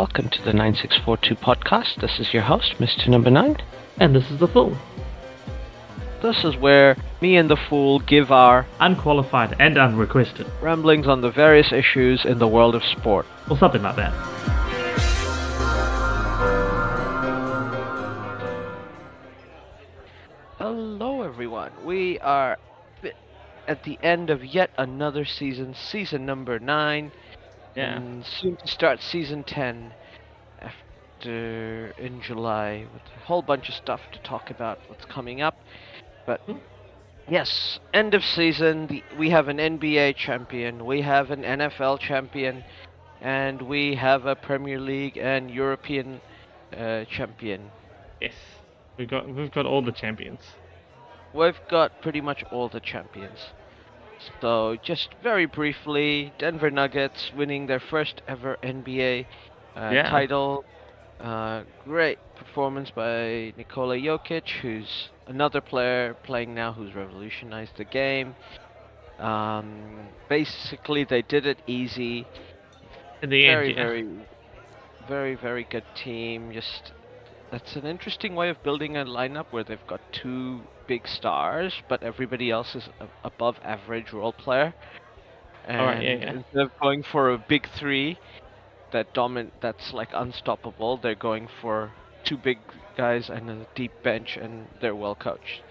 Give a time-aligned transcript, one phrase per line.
[0.00, 2.00] Welcome to the 9642 podcast.
[2.00, 3.06] This is your host, Mr.
[3.08, 3.54] Number 9.
[3.98, 4.74] And this is the Fool.
[6.22, 10.46] This is where me and the Fool give our Unqualified and unrequested.
[10.62, 13.26] ramblings on the various issues in the world of sport.
[13.50, 14.14] Or something like that.
[20.56, 21.72] Hello, everyone.
[21.84, 22.56] We are
[23.68, 27.12] at the end of yet another season, season number 9.
[27.74, 27.96] Yeah.
[27.96, 29.92] And soon to start season 10
[30.60, 35.54] after in July with a whole bunch of stuff to talk about what's coming up.
[36.26, 36.58] But Hmm.
[37.28, 42.64] yes, end of season, the, we have an NBA champion, we have an NFL champion,
[43.20, 46.20] and we have a Premier League and European
[46.76, 47.70] uh, champion.
[48.20, 48.34] Yes.
[48.96, 50.40] We've got we've got all the champions.
[51.32, 53.38] We've got pretty much all the champions.
[54.40, 59.26] So, just very briefly, Denver Nuggets winning their first ever NBA
[59.74, 60.04] uh, Yeah.
[60.04, 60.64] title.
[61.20, 68.36] Uh, great performance by Nikola Jokic, who's another player playing now who's revolutionized the game.
[69.18, 72.26] Um, basically, they did it easy.
[73.22, 73.88] In the Very, end, yeah.
[73.88, 74.26] very,
[75.06, 76.52] very, very good team.
[76.52, 76.92] Just
[77.50, 82.02] that's an interesting way of building a lineup where they've got two big stars, but
[82.02, 84.74] everybody else is a- above average role player.
[85.66, 86.32] And Alright, yeah, yeah.
[86.32, 88.18] instead of going for a big three
[88.92, 91.92] that domin that's like unstoppable, they're going for
[92.24, 92.58] two big
[92.96, 95.62] guys and a deep bench, and they're well coached.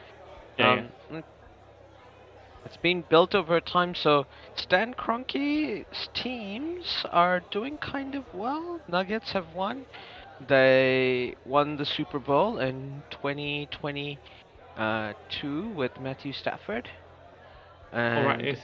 [0.57, 1.23] Yeah, Um, mm,
[2.65, 4.25] It's been built over time, so
[4.55, 8.79] Stan Kroenke's teams are doing kind of well.
[8.87, 9.85] Nuggets have won.
[10.39, 13.03] They won the Super Bowl in
[14.79, 16.89] 2022 with Matthew Stafford.
[17.91, 18.43] And All right.
[18.43, 18.57] Yes.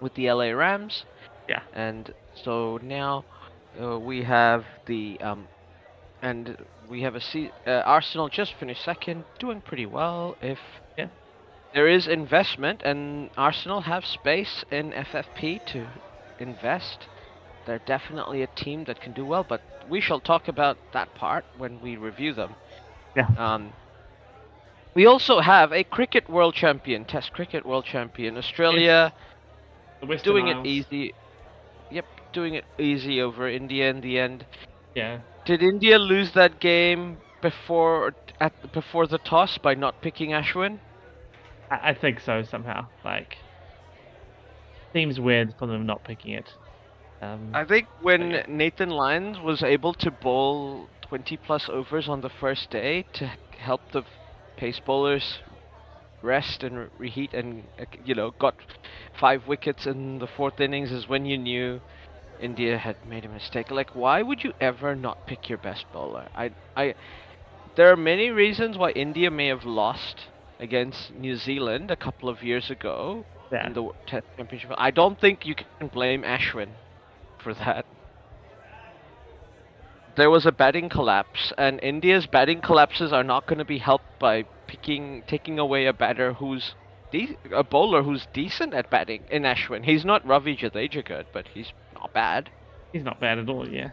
[0.00, 1.04] with the LA Rams.
[1.48, 1.62] Yeah.
[1.72, 3.24] And so now
[3.80, 5.46] uh, we have the um,
[6.22, 6.56] and
[6.88, 10.36] we have a se- uh, Arsenal just finished second, doing pretty well.
[10.40, 10.58] If
[10.96, 11.08] Yeah.
[11.74, 15.86] there is investment, and Arsenal have space in FFP to
[16.38, 17.08] invest,
[17.66, 19.44] they're definitely a team that can do well.
[19.46, 19.60] But
[19.90, 22.54] we shall talk about that part when we review them.
[23.14, 23.28] Yeah.
[23.36, 23.72] Um,
[24.96, 29.12] we also have a cricket world champion, Test cricket world champion, Australia
[30.24, 30.66] doing Isles.
[30.66, 31.14] it easy.
[31.90, 34.46] Yep, doing it easy over India in the end.
[34.94, 35.20] Yeah.
[35.44, 40.78] Did India lose that game before at before the toss by not picking Ashwin?
[41.70, 42.86] I, I think so somehow.
[43.04, 43.36] Like
[44.94, 46.54] seems weird for them not picking it.
[47.20, 48.46] Um, I think when yeah.
[48.48, 53.80] Nathan Lyons was able to bowl 20 plus overs on the first day to help
[53.92, 54.02] the
[54.56, 55.38] pace bowlers
[56.22, 58.54] rest and reheat and uh, you know got
[59.18, 61.80] five wickets in the fourth innings is when you knew
[62.40, 63.70] India had made a mistake.
[63.70, 66.28] Like why would you ever not pick your best bowler?
[66.34, 66.94] I I
[67.76, 70.26] there are many reasons why India may have lost
[70.58, 73.66] against New Zealand a couple of years ago yeah.
[73.66, 74.70] in the Test Championship.
[74.76, 76.68] I don't think you can blame Ashwin
[77.42, 77.84] for that.
[80.16, 84.18] There was a batting collapse, and India's batting collapses are not going to be helped
[84.18, 86.74] by picking, taking away a batter who's
[87.12, 89.84] de- a bowler who's decent at batting in Ashwin.
[89.84, 92.50] He's not Ravi Jadeja good, but he's not bad
[92.92, 93.68] He's not bad at all.
[93.68, 93.90] Yeah.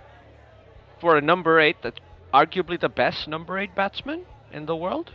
[1.02, 1.76] for a number eight.
[1.84, 2.00] That's
[2.34, 5.12] arguably the best number eight batsman in the world.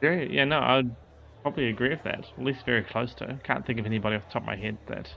[0.00, 0.32] Very.
[0.34, 0.44] Yeah.
[0.44, 0.94] No, I'd
[1.42, 2.26] probably agree with that.
[2.38, 3.40] At least very close to.
[3.42, 5.08] Can't think of anybody off the top of my head that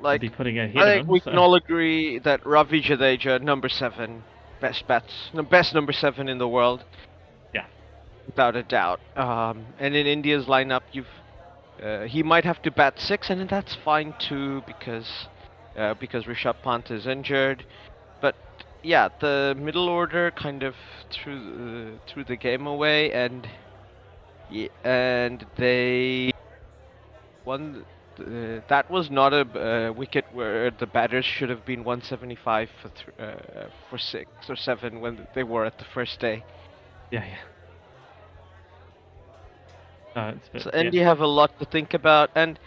[0.00, 2.82] Like be putting a hit I think him, we so- can all agree that Ravi
[2.82, 4.24] Jadeja, number seven,
[4.60, 6.84] best bats, best number seven in the world.
[7.54, 7.66] Yeah.
[8.26, 9.00] Without a doubt.
[9.16, 11.06] Um, and in India's lineup, you've
[11.82, 15.26] uh, he might have to bat six, and that's fine too because
[15.76, 17.64] uh, because Rishabh Pant is injured.
[18.20, 18.36] But
[18.82, 20.74] yeah, the middle order kind of
[21.10, 23.48] threw uh, threw the game away, and
[24.84, 26.32] and they
[27.44, 27.84] won.
[28.20, 29.40] Uh, that was not a
[29.88, 34.56] uh, wicket where the batters should have been 175 for th- uh, for six or
[34.56, 36.44] seven when they were at the first day.
[37.10, 37.24] Yeah.
[37.24, 37.38] Yeah.
[40.14, 40.90] No, bit, So yeah.
[40.90, 42.58] India have a lot to think about, and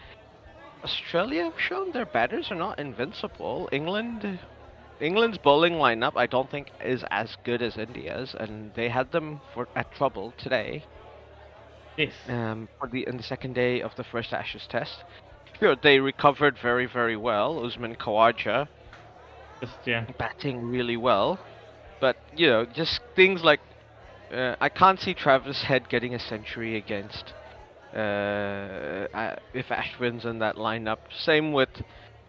[0.84, 3.68] Australia have shown their batters are not invincible.
[3.72, 4.40] England,
[5.00, 9.42] England's bowling lineup, I don't think is as good as India's, and they had them
[9.54, 10.86] for at trouble today.
[11.98, 12.14] Yes.
[12.28, 15.04] um, for the in the second day of the first Ashes test.
[15.60, 17.66] Sure, they recovered very, very well.
[17.66, 18.68] Usman Khawaja
[19.60, 20.06] Just yeah.
[20.20, 21.40] batting really well,
[22.00, 23.60] but you know, just things like
[24.32, 27.34] uh, I can't see Travis Head getting a century against
[27.94, 31.00] uh, uh, if Ashwin's in that lineup.
[31.18, 31.70] Same with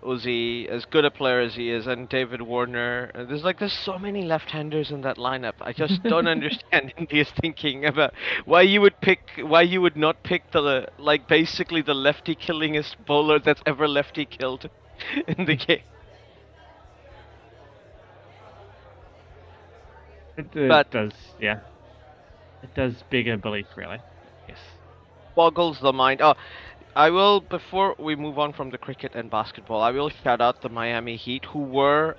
[0.02, 3.10] Uzi, as good a player as he is, and David Warner.
[3.14, 5.54] Uh, There's like there's so many left-handers in that lineup.
[5.60, 8.14] I just don't understand India's thinking about
[8.44, 12.96] why you would pick, why you would not pick the like basically the lefty killingest
[13.06, 14.70] bowler that's ever lefty killed
[15.26, 15.82] in the game.
[20.36, 21.60] It, it But- does, yeah.
[22.62, 23.98] It does bigger belief, really.
[24.48, 24.58] Yes.
[25.36, 26.20] boggles the mind.
[26.20, 26.34] Oh,
[26.98, 29.80] I will before we move on from the cricket and basketball.
[29.80, 32.16] I will shout out the Miami Heat, who were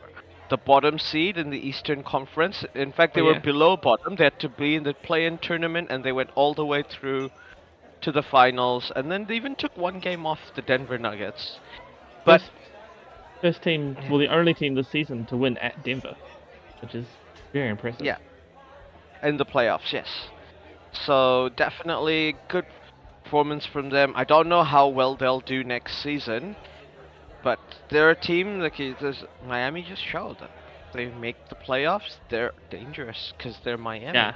[0.49, 2.63] the bottom seed in the Eastern Conference.
[2.73, 4.15] In fact, they Oh, were below bottom.
[4.15, 7.29] They had to be in the play-in tournament, and they went all the way through
[8.01, 8.89] to the finals.
[8.95, 11.59] And then they even took one game off the Denver Nuggets.
[12.23, 12.51] But First,
[13.41, 16.15] first team, well, the only team this season to win at Denver,
[16.81, 17.05] which is
[17.51, 18.05] very impressive.
[18.05, 18.17] Yeah.
[19.23, 20.07] in the playoffs, yes.
[20.93, 22.65] So definitely good
[23.29, 24.11] performance from them.
[24.15, 26.55] I don't know how well they'll do next season,
[27.43, 27.59] but
[27.91, 28.81] they're a team like
[29.45, 30.49] Miami just showed that
[30.93, 32.17] they make the playoffs.
[32.29, 34.13] They're dangerous because they're Miami.
[34.15, 34.33] Yeah.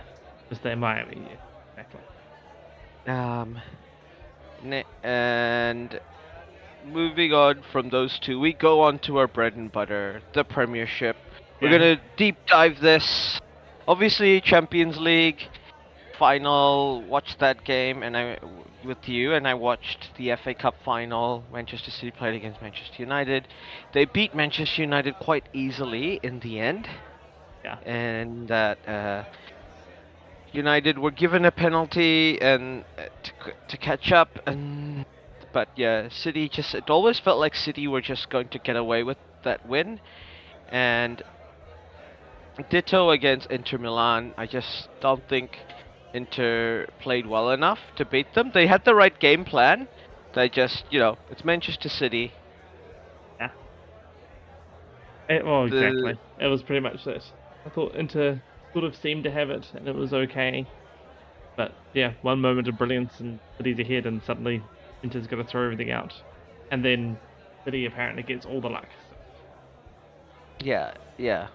[0.50, 1.81] Just they're Miami, yeah.
[1.81, 2.01] Exactly.
[3.07, 3.60] Um,
[5.04, 6.00] and
[6.86, 11.16] moving on from those two, we go on to our bread and butter, the Premiership.
[11.60, 13.42] We're gonna deep dive this.
[13.88, 15.40] Obviously, Champions League
[16.19, 17.01] final.
[17.01, 18.38] Watch that game, and I
[18.85, 21.44] with you, and I watched the FA Cup final.
[21.51, 23.47] Manchester City played against Manchester United.
[23.94, 26.88] They beat Manchester United quite easily in the end
[27.63, 27.77] Yeah.
[27.85, 29.24] and that uh,
[30.51, 33.31] United were given a penalty and uh, to,
[33.69, 35.06] to catch up and
[35.51, 39.03] but yeah City just it always felt like City were just going to get away
[39.03, 40.00] with that win
[40.69, 41.24] and
[42.69, 45.57] ditto against Inter Milan I just don't think
[46.13, 49.88] Inter played well enough to beat them they had the right game plan
[50.33, 52.31] they just you know it's Manchester City
[55.30, 56.19] It, eh, well, The- exactly.
[56.39, 57.31] It was pretty much this.
[57.65, 58.42] I thought Inter
[58.74, 60.65] sort of seemed to have it, and it was okay.
[61.56, 64.62] But yeah, one moment of brilliance and City's ahead, and suddenly
[65.04, 66.13] Inter's got to throw everything out.
[66.71, 67.18] And then
[67.66, 68.88] City apparently gets all the luck.
[70.59, 71.50] Yeah, yeah.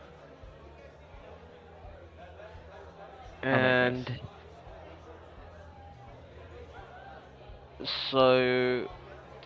[3.43, 4.07] like this.
[4.09, 4.21] And
[8.11, 8.89] so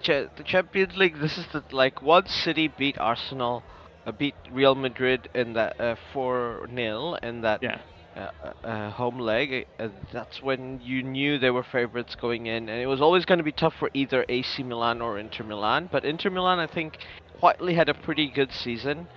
[0.02, 1.18] cha- the Champions League.
[1.20, 3.62] This is the like one City beat Arsenal,
[4.06, 7.78] uh, beat Real Madrid in that uh, four 0 in that Yeah.
[8.16, 9.66] uh, uh, uh, home leg.
[9.78, 13.38] Uh, that's when you knew they were favorites going in, and it was always going
[13.38, 15.88] to be tough for either AC Milan or Inter Milan.
[15.90, 16.98] But Inter Milan, I think,
[17.40, 19.08] quietly had a pretty good season,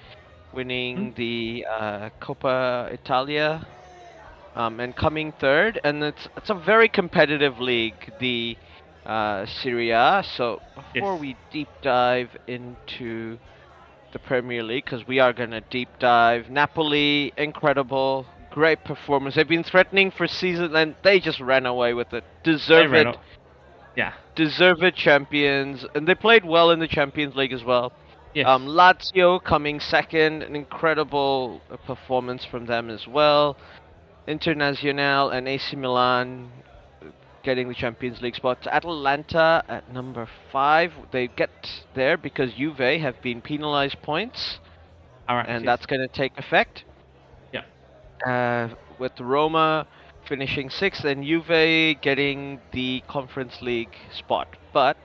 [0.53, 3.65] winning the uh, Coppa Italia
[4.55, 5.79] um, and coming third.
[5.83, 8.57] And it's it's a very competitive league, the
[9.05, 10.23] uh, Serie A.
[10.25, 11.19] So before Yes.
[11.19, 13.37] we deep dive into
[14.11, 19.35] the Premier League, because we are gonna deep dive Napoli, incredible, great performance.
[19.35, 22.23] They've been threatening for season, and they just ran away with it.
[22.43, 23.17] They Deserve it
[23.95, 24.13] Yeah.
[24.35, 27.93] deserved champions, and they played well in the Champions League as well.
[28.33, 28.45] Yes.
[28.47, 33.57] Um, Lazio coming second, an incredible uh, performance from them as well.
[34.27, 36.51] Internazionale and AC Milan
[37.45, 38.67] getting the Champions League spot.
[38.67, 41.51] Atalanta at number five, they get
[41.95, 44.59] there because Juve have been penalized points,
[45.29, 45.47] all right.
[45.47, 46.83] and that's going to take effect.
[47.53, 47.63] Yeah.
[48.25, 49.87] Uh, with Roma
[50.27, 54.47] finishing sixth and Juve getting the Conference League spot.
[54.73, 54.97] But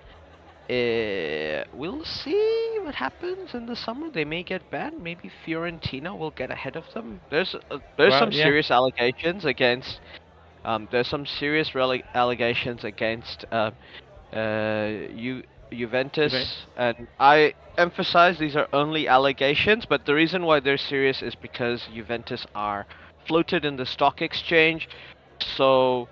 [0.70, 4.10] uh, we'll see what happens in the summer.
[4.10, 5.02] They may get banned.
[5.02, 7.20] Maybe Fiorentina will get ahead of them.
[7.30, 8.44] There's uh, there's Well, some yeah.
[8.44, 10.00] serious allegations against.
[10.64, 11.74] Um, there's some serious
[12.14, 13.70] allegations against uh,
[14.32, 16.68] uh, Ju- Juventus, Juve.
[16.76, 19.86] and I emphasize these are only allegations.
[19.86, 22.86] But the reason why they're serious is because Juventus are
[23.26, 24.88] floated in the stock exchange,
[25.40, 26.08] so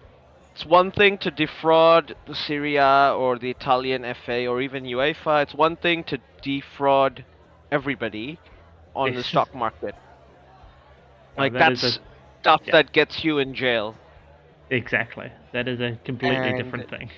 [0.54, 5.42] it's one thing to defraud the Serie or the Italian FA or even UEFA.
[5.42, 7.24] It's one thing to defraud
[7.70, 8.38] everybody
[8.94, 9.94] on the stock market.
[11.36, 12.00] Like that that's a-
[12.40, 12.72] stuff yeah.
[12.72, 13.94] that gets you in jail.
[14.70, 15.30] Exactly.
[15.52, 17.10] That is a completely And- different thing.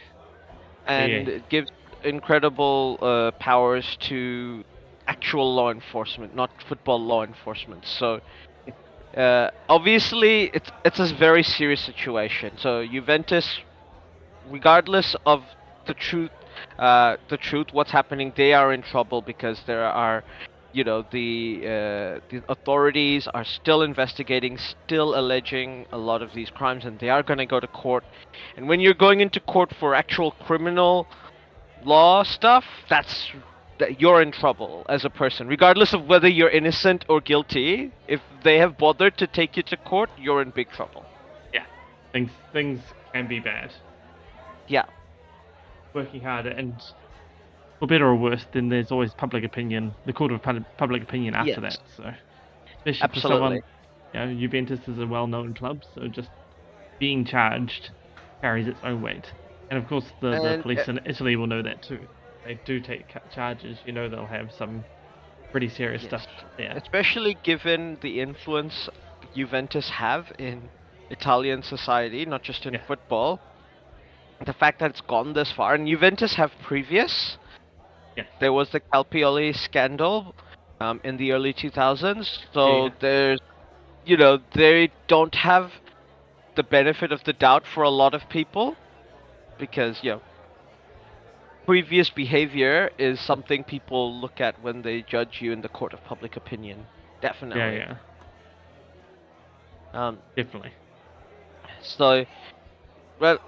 [0.86, 1.34] and yeah.
[1.34, 1.70] it gives
[2.04, 4.64] incredible uh, powers to
[5.06, 7.84] actual law enforcement, not football law enforcement.
[7.86, 8.20] So
[9.16, 12.56] uh, obviously, it's it's a very serious situation.
[12.58, 13.60] So Juventus,
[14.48, 15.42] regardless of
[15.86, 16.30] the truth,
[16.78, 20.24] uh, the truth, what's happening, they are in trouble because there are.
[20.72, 26.50] You know the uh, the authorities are still investigating, still alleging a lot of these
[26.50, 28.04] crimes, and they are going to go to court.
[28.56, 31.06] And when you're going into court for actual criminal
[31.84, 33.30] law stuff, that's
[33.78, 37.92] that you're in trouble as a person, regardless of whether you're innocent or guilty.
[38.06, 41.04] If they have bothered to take you to court, you're in big trouble.
[41.52, 41.66] Yeah,
[42.12, 42.80] things things
[43.12, 43.72] can be bad.
[44.68, 44.86] Yeah.
[45.92, 46.74] Working hard and
[47.80, 50.42] for better or worse, then there's always public opinion, the court of
[50.78, 51.60] public opinion after Yes.
[51.62, 51.78] that.
[51.96, 52.04] So,
[52.78, 53.20] especially Absolutely.
[53.20, 53.60] for someone,
[54.12, 56.30] you know, Juventus is a well-known club, so just
[57.00, 57.90] being charged
[58.42, 59.32] carries its own weight.
[59.70, 62.06] And of course, the, the police uh, in Italy will know that too.
[62.44, 63.80] They do take charges.
[63.84, 64.84] You know, they'll have some
[65.50, 66.10] pretty serious Yes.
[66.10, 66.26] stuff
[66.58, 66.74] there.
[66.76, 68.88] Especially given the influence
[69.34, 70.70] Juventus have in
[71.10, 72.84] Italian society, not just in Yeah.
[72.86, 73.40] football.
[74.46, 77.36] The fact that it's gone this far, and Juventus have previous.
[78.20, 78.26] Yeah.
[78.40, 80.34] There was the Calciopoli scandal
[80.80, 82.90] um, in the early 2000s, so Yeah.
[83.00, 83.40] there's,
[84.04, 85.72] you know, they don't have
[86.56, 88.76] the benefit of the doubt for a lot of people,
[89.58, 90.22] because you know,
[91.66, 96.02] previous behavior is something people look at when they judge you in the court of
[96.04, 96.86] public opinion.
[97.20, 97.58] Definitely.
[97.58, 97.96] Yeah, yeah,
[99.92, 100.72] Um, definitely.
[101.82, 102.24] so,
[103.20, 103.38] well,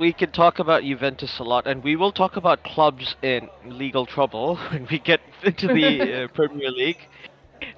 [0.00, 4.06] we can talk about Juventus a lot, and we will talk about clubs in legal
[4.06, 7.08] trouble when we get into the uh, Premier League.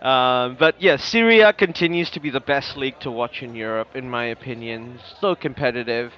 [0.03, 3.97] Um, but yeah, Serie A continues to be the best league to watch in Europe,
[3.97, 5.01] in my opinion.
[5.21, 6.13] So competitive.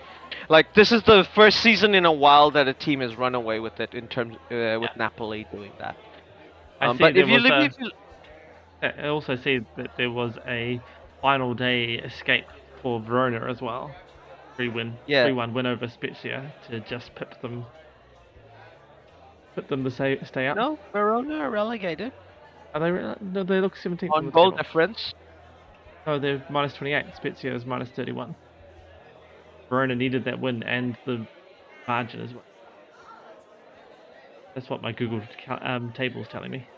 [0.49, 3.61] Like this is the first season in a while that a team has run away
[3.61, 4.97] with it in terms uh, with Yeah.
[4.97, 5.97] Napoli doing that.
[6.81, 7.91] I Um, see but if you live, a- if you,
[8.83, 10.83] I also see that there was a
[11.21, 13.97] final day escape for Verona as well.
[14.57, 15.25] Three win, Yeah.
[15.25, 17.67] three one win over Spezia to just pip them,
[19.55, 20.57] put them to stay stay up.
[20.57, 22.13] no, Verona are relegated
[22.75, 22.91] Are they?
[22.91, 25.13] re- No, they look 17th on goal difference.
[26.07, 27.15] Oh, they're minus 28.
[27.17, 28.35] Spezia is minus 31.
[29.71, 31.27] Verona needed that win and the
[31.89, 32.45] margin as well.
[34.55, 35.23] That's what my Google
[35.63, 36.69] um, table is telling me.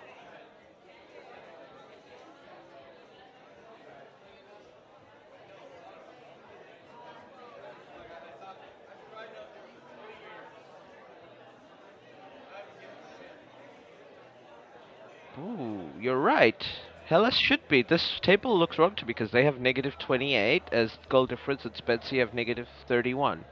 [15.38, 16.66] Ooh, you're right.
[17.06, 17.82] Hellas should be.
[17.82, 21.74] This table looks wrong to me because they have negative 28 as goal difference, and
[21.76, 23.44] Spezia have negative 31.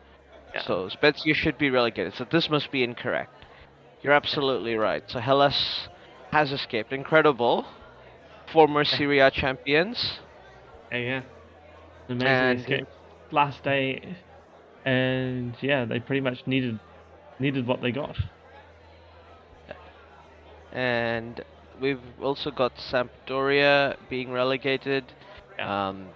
[0.55, 0.63] Yeah.
[0.63, 2.15] So Spezia should be relegated.
[2.15, 3.45] So this must be incorrect.
[4.03, 5.03] You're absolutely right.
[5.09, 5.89] So Hellas
[6.33, 6.93] has escaped.
[6.93, 7.65] Incredible.
[8.53, 10.19] Former Serie A champions.
[10.93, 11.23] Yeah, yeah.
[12.09, 12.87] Amazing And- escape.
[13.31, 14.17] Last day,
[14.85, 16.79] and yeah, they pretty much needed
[17.41, 18.17] needed what they got.
[20.73, 21.43] And
[21.81, 25.05] we've also got Sampdoria being relegated.
[25.59, 25.89] Yeah.
[25.89, 26.09] Um,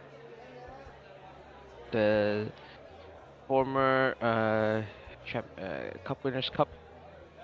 [1.93, 2.51] the
[3.47, 4.83] former uh,
[5.27, 6.69] champ, uh, Cup Winners' Cup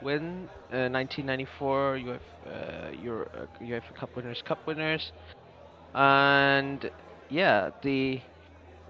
[0.03, 5.13] win, uh, 1994 Uf, uh, Euro, uh, UEFA Cup Winners' Cup winners,
[5.95, 6.91] and
[7.31, 8.21] yeah, the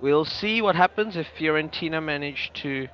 [0.01, 2.89] we'll see what happens if Fiorentina manage to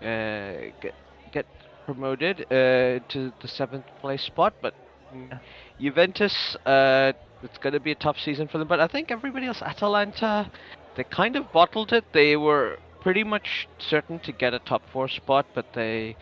[0.00, 0.94] uh, get
[1.32, 1.46] get
[1.84, 4.74] promoted uh, to the seventh place spot, but.
[5.14, 5.40] Mm.
[5.80, 7.12] Juventus, uh,
[7.42, 10.50] it's going to be a tough season for them, but I think everybody else, Atalanta,
[10.96, 12.04] they kind of bottled it.
[12.12, 16.16] They were pretty much certain to get a top four spot, but they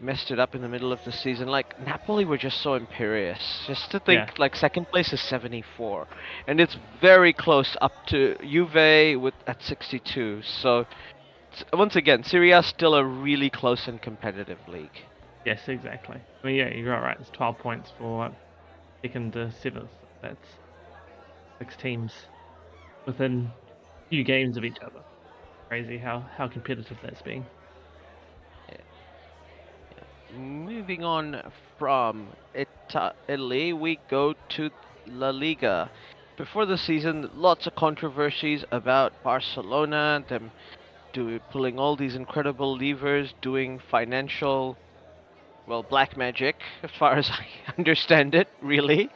[0.00, 1.48] messed it up in the middle of the season.
[1.48, 3.64] Like Napoli were just so imperious.
[3.66, 4.34] Just to think, Yeah.
[4.38, 6.06] like second place is 74,
[6.46, 10.42] and it's very close up to Juve with at 62.
[10.42, 10.86] So
[11.72, 15.04] once again, Serie A is still a really close and competitive league.
[15.44, 16.22] Yes, exactly.
[16.44, 17.18] I mean, yeah, you're right.
[17.18, 18.36] It's 12 points for
[19.04, 19.92] second to seventh.
[20.22, 20.58] That's
[21.60, 22.12] six teams
[23.06, 25.02] within a few games of each other.
[25.70, 27.48] Crazy how, how competitive that's been.
[30.30, 31.42] Moving on
[31.76, 34.70] from Italy, we go to
[35.06, 35.90] La Liga.
[36.36, 40.52] Before the season, lots of controversies about Barcelona, them
[41.12, 44.78] do, pulling all these incredible levers, doing financial,
[45.68, 47.46] well, black magic, as far as I
[47.78, 49.10] understand it, really,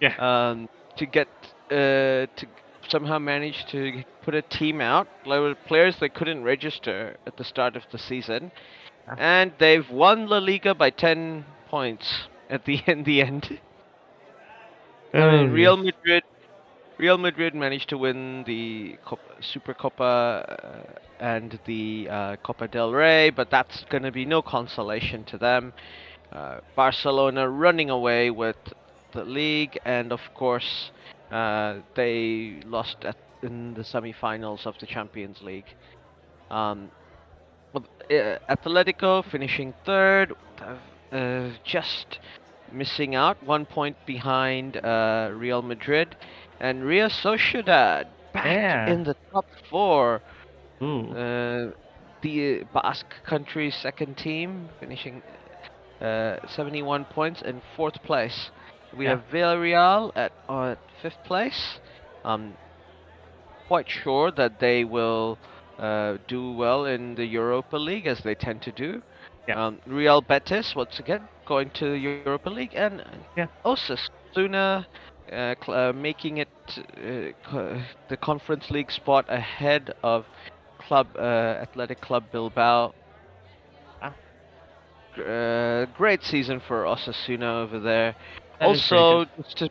[0.00, 0.14] Yeah.
[0.18, 1.28] um, to get
[1.70, 2.46] uh, to
[2.88, 5.08] somehow manage to put a team out.
[5.26, 8.52] There were players that couldn't register at the start of the season,
[9.18, 13.60] and they've won La Liga by 10 points at the in the end.
[15.14, 15.76] Oh, Real.
[15.76, 16.22] Madrid,
[16.98, 18.96] Real Madrid managed to win the
[19.40, 24.42] Super Copa uh, and the uh, Copa del Rey, but that's going to be no
[24.42, 25.72] consolation to them.
[26.32, 28.56] Uh, Barcelona running away with
[29.12, 30.90] the league, and of course,
[31.30, 35.74] uh, they lost at, in the semi-finals of the Champions League.
[36.50, 36.90] Um,
[37.74, 37.80] uh,
[38.48, 40.34] Atletico finishing third,
[41.10, 42.18] uh, just
[42.72, 46.16] missing out, one point behind uh, Real Madrid,
[46.60, 48.90] and Real Sociedad back Yeah.
[48.90, 50.22] in the top four.
[50.82, 51.08] Ooh.
[51.10, 51.70] Uh,
[52.22, 55.22] the Basque country's second team, finishing
[56.00, 58.50] uh, 71 points in fourth place.
[58.96, 59.10] We Yeah.
[59.10, 61.78] have Villarreal at uh, fifth place.
[62.24, 62.54] Um,
[63.68, 65.38] quite sure that they will
[65.78, 69.02] uh, do well in the Europa League as they tend to do.
[69.48, 69.66] Yeah.
[69.66, 73.04] Um, Real Betis once again going to the Europa League and
[73.36, 73.46] Yeah.
[73.64, 74.86] Osasuna
[75.30, 80.26] uh, uh, making it uh, the Conference League spot ahead of
[80.78, 81.20] Club uh,
[81.62, 82.94] Athletic Club Bilbao.
[84.02, 84.14] Ah.
[85.18, 88.14] Uh, great season for Osasuna over there.
[88.58, 89.70] That also, just to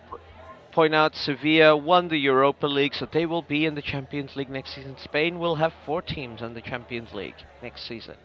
[0.72, 4.50] point out, Sevilla won the Europa League, so they will be in the Champions League
[4.50, 4.96] next season.
[4.98, 8.16] Spain will have four teams in the Champions League next season.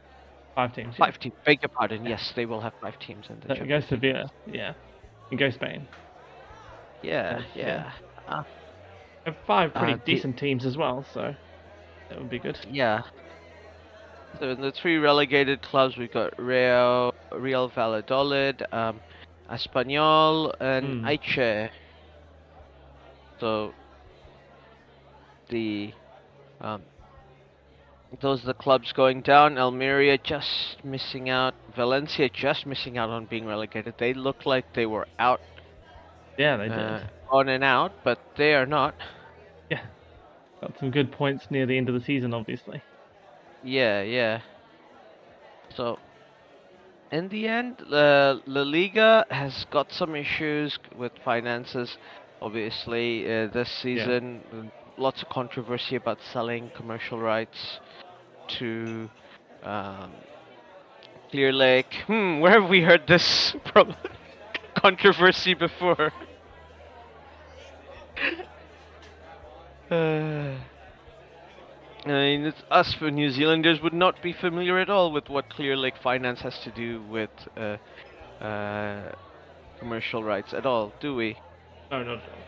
[0.57, 0.95] Five teams.
[0.99, 1.05] yeah.
[1.07, 1.35] Five teams.
[1.45, 2.05] Beg your pardon.
[2.07, 3.85] Yes, they will have five teams in the Champions.
[3.85, 4.31] goes Sevilla.
[4.47, 4.73] Yeah.
[5.31, 5.87] And go Spain.
[7.03, 7.93] Yeah, yeah.
[8.27, 8.43] yeah.
[9.27, 11.35] Uh, five pretty Uh, the- decent teams as well, so
[12.09, 12.59] that would be good.
[12.71, 13.03] Yeah.
[14.41, 19.01] So in the three relegated clubs, we've got Real, Real Valladolid, um,
[19.51, 21.07] Espanyol, and Hmm.
[21.07, 21.71] Elche.
[23.41, 23.75] So
[25.49, 25.93] the
[26.63, 26.83] um,
[28.21, 29.59] those are the clubs going down.
[29.59, 31.55] Almeria just missing out.
[31.75, 33.95] Valencia just missing out on being relegated.
[33.99, 35.41] They look like they were out
[36.39, 36.79] Yeah, they did.
[36.79, 38.95] uh, on and out, but they are not.
[39.71, 39.85] yeah.
[40.61, 42.83] Got some good points near the end of the season, obviously.
[43.63, 44.41] Yeah, yeah.
[45.75, 45.99] So,
[47.11, 51.97] in the end, uh, La Liga has got some issues with finances.
[52.41, 57.81] Obviously, uh, this season, uh, lots of controversy about selling commercial rights
[58.49, 59.11] to
[59.63, 60.13] um,
[61.31, 61.93] Clear Lake.
[62.07, 63.55] Hmm, where have we heard this
[64.77, 66.13] controversy before?
[69.91, 70.55] uh,
[72.05, 75.77] I mean, us for New Zealanders would not be familiar at all with what Clear
[75.77, 77.77] Lake Finance has to do with uh,
[78.43, 79.13] uh,
[79.79, 81.37] commercial rights at all, do we?
[81.91, 82.46] No, not at all.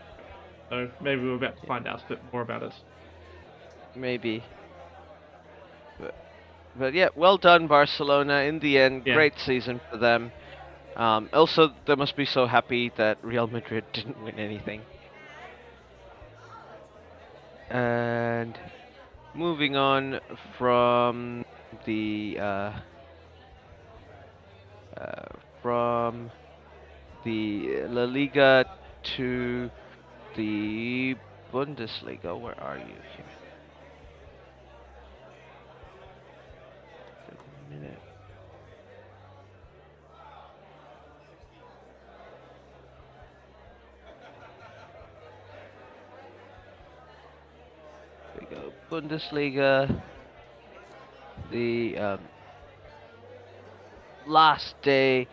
[0.70, 2.74] So maybe we're about to find out a bit more about it.
[3.94, 4.44] Maybe.
[5.98, 6.14] But,
[6.76, 8.40] but yeah, well done, Barcelona.
[8.42, 9.14] In the end, Yeah.
[9.14, 10.32] great season for them.
[10.96, 14.82] Um, also, they must be so happy that Real Madrid didn't win anything.
[17.70, 18.58] And
[19.34, 20.20] moving on
[20.58, 21.44] from
[21.84, 22.72] the uh,
[24.96, 25.26] uh,
[25.62, 26.30] from
[27.24, 28.64] the La Liga
[29.16, 29.70] to
[30.36, 31.16] the
[31.52, 32.38] Bundesliga.
[32.38, 32.96] Where are you
[37.70, 37.98] minute.
[48.40, 48.72] We go.
[48.90, 50.02] Bundesliga.
[51.50, 52.20] The um,
[54.26, 55.26] last day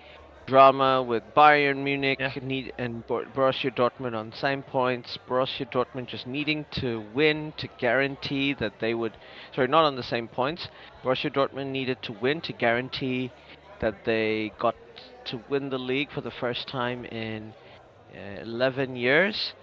[0.45, 2.31] drama with Bayern Munich Yeah.
[2.41, 5.17] need and Bor- Borussia Dortmund on same points.
[5.27, 9.17] Borussia Dortmund just needing to win to guarantee that they would.
[9.53, 10.67] Sorry, not on the same points.
[11.03, 13.31] Borussia Dortmund needed to win to guarantee
[13.79, 14.75] that they got
[15.25, 17.53] to win the league for the first time in
[18.15, 19.53] uh, 11 years,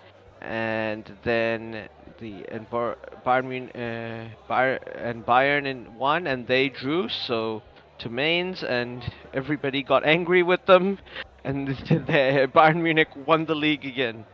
[0.40, 1.88] and then
[2.20, 7.08] the and Bar- Bayern uh, Bayer- and Bayern in won, and they drew.
[7.08, 7.62] So
[7.98, 10.98] to Mainz, and everybody got angry with them,
[11.44, 14.24] and the Bayern Munich won the league again.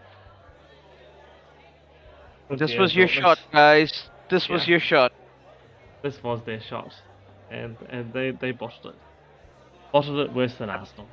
[2.51, 4.11] This Yeah, was your shot, guys.
[4.31, 5.13] This was your shot.
[6.03, 6.93] This was their shot,
[7.51, 9.01] and and they they bottled it.
[9.93, 11.09] Bottled it worse than Arsenal.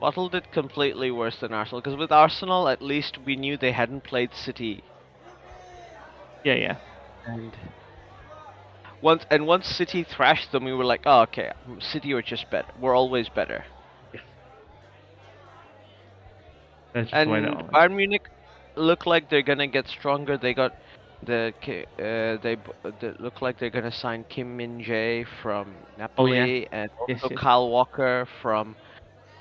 [0.00, 4.02] Bottled it completely worse than Arsenal, because with Arsenal, at least we knew they hadn't
[4.04, 4.82] played City.
[6.44, 6.76] Yeah, yeah.
[7.26, 7.56] And
[9.02, 12.68] once and once City thrashed them, we were like, oh, okay, City are just better.
[12.80, 13.64] We're always better.
[16.94, 17.70] That's And the way that went.
[17.74, 18.22] Bayern Munich
[18.76, 20.38] look like they're gonna get stronger.
[20.38, 20.72] They got
[21.22, 21.52] the
[21.98, 22.56] uh, they,
[23.00, 27.30] they look like they're gonna sign Kim Min Jae from Napoli and Yes, also yes.
[27.30, 28.76] Kyle Walker from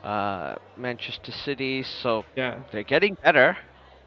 [0.03, 1.83] uh, Manchester City.
[1.83, 3.57] So Yeah, they're getting better.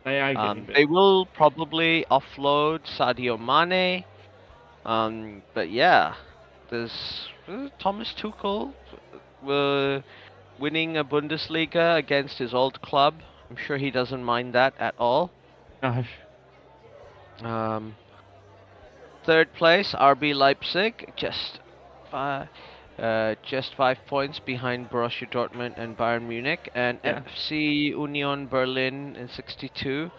[0.05, 0.73] they are getting Um, better.
[0.75, 4.05] they will probably offload Sadio Mane.
[4.85, 6.15] Um, but yeah,
[6.71, 8.73] there's uh, Thomas Tuchel
[9.49, 10.01] uh,
[10.59, 13.15] winning a Bundesliga against his old club.
[13.51, 15.31] I'm sure he doesn't mind that at all.
[15.83, 16.09] Gosh.
[17.43, 17.97] Um,
[19.25, 21.61] third place, RB Leipzig, just
[22.13, 22.47] uh,
[22.99, 27.21] uh, just five points behind Borussia Dortmund and Bayern Munich, and Yeah.
[27.21, 30.11] FC Union Berlin in 62.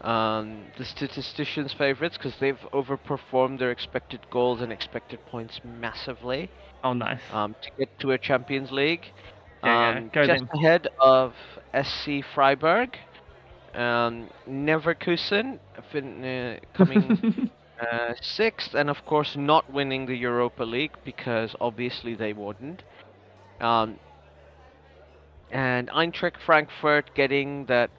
[0.00, 6.50] Um, the statisticians' favorites because they've overperformed their expected goals and expected points massively
[6.82, 7.22] Oh, nice.
[7.30, 9.12] um, to get to a Champions League.
[9.62, 10.48] Yeah, yeah, um, go just them.
[10.54, 11.34] ahead of
[11.74, 12.96] SC Freiburg,
[13.74, 15.60] um, Neverkusen
[15.90, 17.20] fin- uh, coming
[17.80, 22.82] uh, sixth, and of course not winning the Europa League because obviously they wouldn't.
[23.60, 23.98] Um,
[25.50, 27.90] and Eintracht Frankfurt getting that,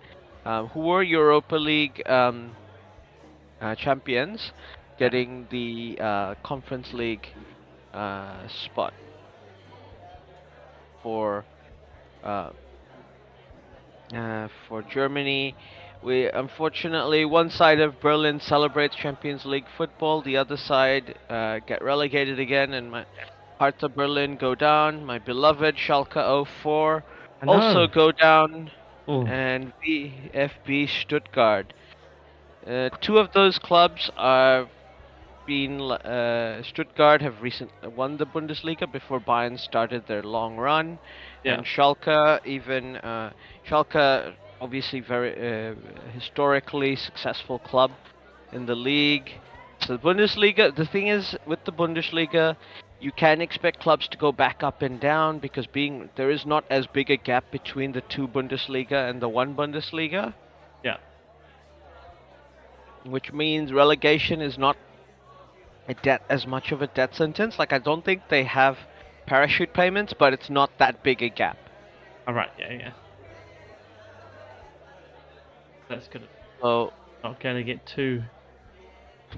[0.45, 2.55] um, who were Europa League um,
[3.61, 4.51] uh, champions,
[4.97, 7.27] getting the uh, Conference League
[7.93, 8.93] uh, spot
[11.01, 11.45] for
[12.23, 12.51] uh,
[14.13, 15.55] uh, for Germany.
[16.03, 21.83] We unfortunately one side of Berlin celebrates Champions League football, the other side uh, get
[21.83, 23.05] relegated again, and my
[23.59, 25.05] Hertha Berlin go down.
[25.05, 27.03] My beloved Schalke 04
[27.47, 28.71] also go down,
[29.09, 29.25] Ooh.
[29.25, 31.73] and VfB Stuttgart.
[32.65, 34.67] Uh, two of those clubs are
[35.47, 40.99] been uh, Stuttgart have recently won the Bundesliga before Bayern started their long run,
[41.43, 41.55] Yeah.
[41.55, 43.31] and Schalke even uh,
[43.67, 45.75] Schalke obviously very uh,
[46.13, 47.91] historically successful club
[48.53, 49.31] in the league.
[49.79, 52.55] So the Bundesliga, the thing is with the Bundesliga,
[53.01, 56.63] you can expect clubs to go back up and down because being there is not
[56.69, 60.33] as big a gap between the two Bundesliga and the one Bundesliga,
[60.83, 60.97] Yeah.
[63.05, 64.77] which means relegation is not
[65.87, 67.57] a debt as much of a death sentence.
[67.59, 68.77] Like I don't think they have
[69.25, 71.57] parachute payments, but it's not that big a gap.
[72.27, 72.49] All right.
[72.57, 72.91] Yeah, yeah.
[75.89, 76.27] That's good.
[76.61, 78.23] So Not going to get too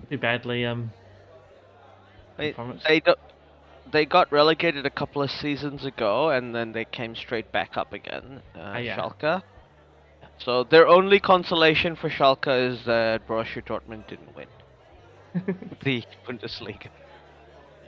[0.10, 0.92] too badly um
[2.38, 2.56] they,
[2.88, 3.14] they do,
[3.94, 7.94] they got relegated a couple of seasons ago, and then they came straight back up
[7.94, 8.42] again.
[8.56, 8.98] Uh, Ah, yeah.
[8.98, 9.44] Schalke.
[10.40, 14.48] So their only consolation for Schalke is that Borussia Dortmund didn't win
[15.84, 16.90] the Bundesliga.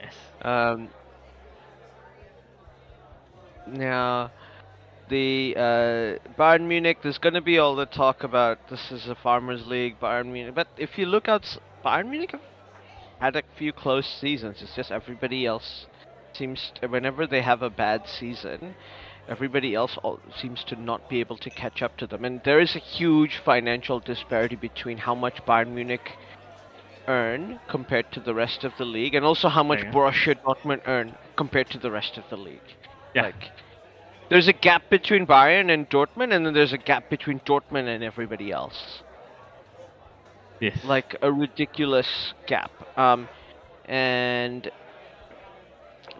[0.00, 0.14] yes.
[0.42, 0.88] Um,
[3.66, 4.30] now,
[5.08, 9.14] the uh, Bayern Munich, there's going to be all the talk about this is a
[9.14, 10.54] Farmers League, Bayern Munich.
[10.54, 11.44] But if you look out,
[11.84, 12.40] Bayern Munich have
[13.20, 14.62] had a few close seasons.
[14.62, 15.86] It's just everybody else
[16.36, 18.74] seems, to, whenever they have a bad season,
[19.28, 22.24] everybody else al- seems to not be able to catch up to them.
[22.24, 26.12] And there is a huge financial disparity between how much Bayern Munich
[27.08, 29.92] earn compared to the rest of the league, and also how much Yeah.
[29.92, 32.68] Borussia Dortmund earn compared to the rest of the league.
[33.14, 33.22] Yeah.
[33.22, 33.50] Like,
[34.28, 38.02] there's a gap between Bayern and Dortmund, and then there's a gap between Dortmund and
[38.02, 39.02] everybody else.
[40.60, 40.76] yes.
[40.84, 42.08] Like a ridiculous
[42.46, 42.70] gap.
[42.98, 43.28] Um,
[43.84, 44.68] and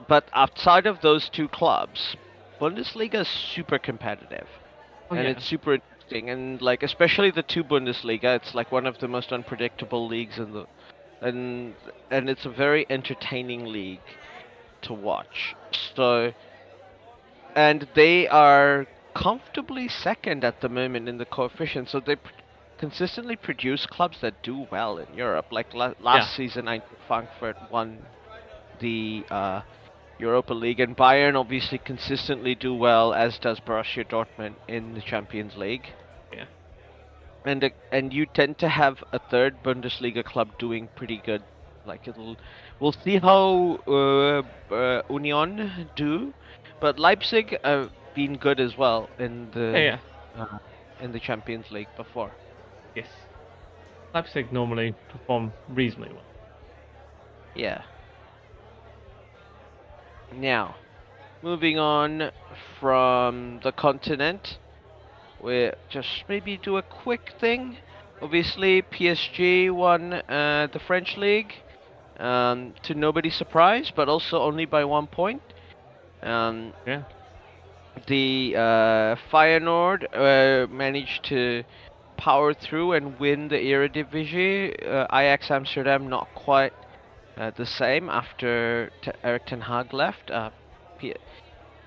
[0.09, 2.17] but outside of those two clubs,
[2.61, 4.49] Bundesliga is super competitive.
[5.11, 5.31] Oh, and yeah.
[5.31, 6.31] it's super interesting.
[6.31, 10.53] And like especially the two Bundesliga it's like one of the most unpredictable leagues in
[10.53, 10.67] the
[11.21, 11.75] and
[12.11, 14.01] and it's a very entertaining league
[14.83, 15.55] to watch.
[15.95, 16.33] So
[17.55, 21.89] and they are comfortably second at the moment in the coefficient.
[21.89, 22.31] So they pr-
[22.79, 25.47] consistently produce clubs that do well in Europe.
[25.51, 26.37] Like la- last Yeah.
[26.37, 28.07] season I Frankfurt won
[28.81, 29.63] the uh,
[30.19, 35.57] Europa League, and Bayern obviously consistently do well, as does Borussia Dortmund in the Champions
[35.57, 35.87] League.
[36.33, 36.47] Yeah.
[37.45, 41.43] And uh, and you tend to have a third Bundesliga club doing pretty good.
[41.85, 42.37] Like it'll,
[42.81, 46.35] we'll see how uh, uh, Union do,
[46.81, 49.99] but Leipzig have been good as well in the yeah,
[50.43, 50.59] uh,
[51.01, 52.33] in the Champions League before.
[52.95, 53.09] Yes.
[54.15, 56.25] Leipzig normally perform reasonably well.
[57.55, 57.83] Yeah.
[60.35, 60.77] Now,
[61.43, 62.31] moving on
[62.81, 64.59] from the continent,
[65.41, 67.79] we just maybe do a quick thing.
[68.21, 71.53] Obviously, PSG won uh, the French league,
[72.19, 75.43] um, to nobody's surprise, but also only by one point.
[76.23, 77.03] Um, Yeah.
[78.07, 81.65] the uh, Feyenoord uh, managed to
[82.17, 84.75] power through and win the Eredivisie.
[84.87, 86.73] Uh, Ajax Amsterdam not quite
[87.37, 90.31] uh, the same after T- Erik ten Hag left.
[90.31, 90.51] Uh,
[90.99, 91.15] P-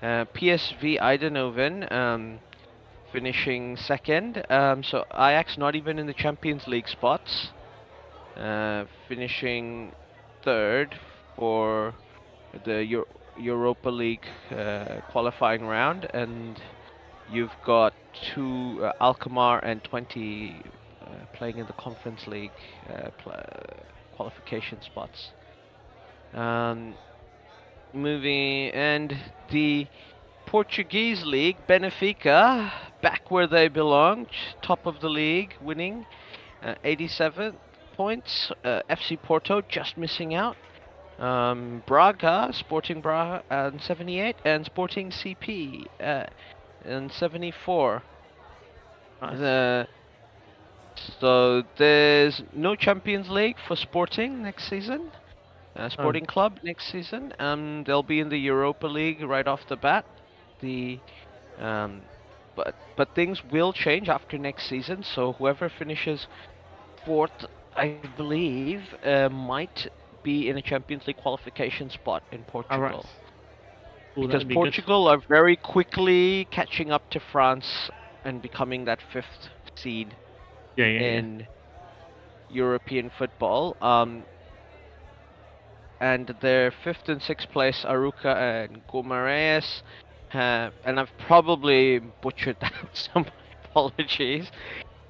[0.02, 2.38] uh, PSV Eindhoven um,
[3.12, 4.44] finishing second.
[4.48, 7.48] Um, so Ajax not even in the Champions League spots.
[8.36, 9.92] Uh, finishing
[10.44, 10.98] third
[11.36, 11.94] for
[12.64, 16.60] the Euro- Europa League uh, qualifying round, and
[17.30, 17.92] you've got
[18.34, 20.62] two uh, Alkmaar and Twente
[21.02, 22.52] uh, playing in the Conference League
[23.18, 23.32] pl-
[24.16, 25.30] qualification spots.
[26.34, 26.94] Um,
[27.92, 29.16] moving and
[29.50, 29.86] the
[30.46, 34.26] Portuguese league, Benfica, back where they belong,
[34.62, 36.06] top of the league, winning
[36.62, 37.56] uh, 87
[37.96, 38.52] points.
[38.64, 40.56] Uh, FC Porto just missing out.
[41.18, 46.24] Um, Braga, Sporting Braga, and 78, and Sporting CP uh,
[46.84, 48.02] and 74.
[49.20, 49.38] Nice.
[49.38, 49.88] The,
[51.20, 55.10] so there's no Champions League for Sporting next season.
[55.76, 57.32] Uh, Sporting Club next season.
[57.38, 60.06] Um, they'll be in the Europa League right off the bat.
[60.60, 61.00] The
[61.58, 62.06] um,
[62.56, 65.02] but but things will change after next season.
[65.02, 66.26] So whoever finishes
[67.04, 67.44] fourth,
[67.76, 69.68] I believe, uh, might
[70.06, 73.04] be in a Champions League qualification spot in Portugal right.
[74.18, 74.74] Because be good.
[74.74, 77.90] Portugal are very quickly catching up to France
[78.24, 80.16] and becoming that fifth seed
[80.76, 81.20] Yeah, yeah, yeah.
[81.20, 81.48] in
[82.48, 83.76] European football.
[83.80, 84.26] Um,
[86.00, 89.82] and their fifth and sixth place, Arouca and Guimaraes,
[90.28, 93.32] have, and I've probably butchered that, so my
[93.64, 94.50] apologies,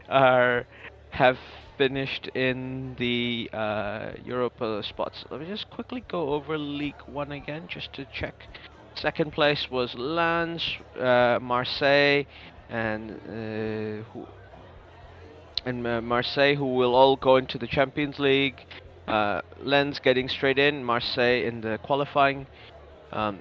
[0.09, 0.67] are
[1.11, 1.39] have
[1.79, 5.25] finished in the uh, Europa spots.
[5.31, 8.35] Let me just quickly go over League One again, just to check.
[8.97, 10.63] Second place was Lens,
[10.99, 12.25] uh, Marseille,
[12.69, 14.27] and uh, who,
[15.65, 18.67] and uh, Marseille, who will all go into the Champions League.
[19.07, 22.47] Uh, Lens getting straight in, Marseille in the qualifying.
[23.13, 23.41] Um,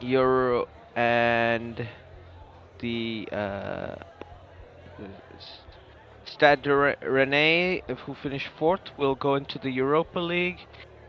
[0.00, 1.88] Euro and
[2.80, 3.94] the uh,
[6.24, 10.58] Stade Re- Rennais, who finished fourth, will go into the Europa League.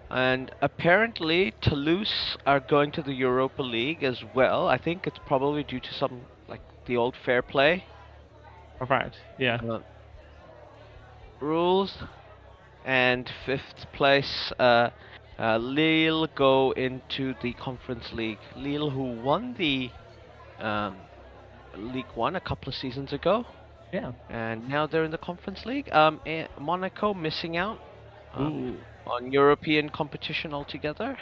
[0.10, 4.68] And apparently, Toulouse are going to the Europa League as well.
[4.68, 7.84] I think it's probably due to some like the old fair play
[8.80, 9.14] All right.
[9.38, 9.58] Yeah.
[9.70, 9.80] uh,
[11.42, 11.98] rules.
[12.88, 14.89] And fifth place, uh,
[15.38, 18.39] uh, Lille go into the Conference League.
[18.56, 19.89] Lille, who won the
[20.60, 20.95] um,
[21.76, 23.45] League One a couple of seasons ago,
[23.91, 24.13] Yeah.
[24.30, 25.89] and now they're in the Conference League.
[25.93, 27.78] Um, eh, Monaco missing out
[28.34, 31.17] um, on European competition altogether.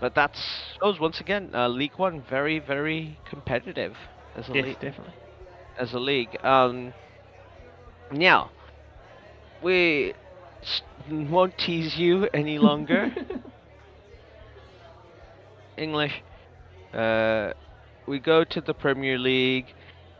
[0.00, 0.36] But that
[0.82, 3.94] shows once again, uh, League One very, very competitive
[4.34, 5.14] as a Yes, league definitely.
[5.78, 6.44] as a league.
[6.44, 6.92] Um,
[8.10, 8.50] now,
[9.62, 10.12] we
[11.10, 13.12] won't tease you any longer.
[15.76, 16.22] English.
[16.92, 17.52] Uh,
[18.06, 19.66] we go to the Premier League,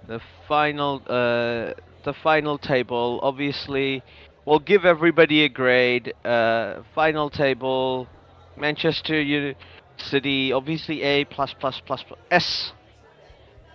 [0.09, 1.72] the final, uh,
[2.04, 3.20] the final table.
[3.22, 4.02] Obviously,
[4.44, 6.12] we'll give everybody a grade.
[6.24, 8.09] Uh, final table:
[8.57, 9.54] Manchester U-
[9.96, 12.72] City, obviously A plus plus plus plus S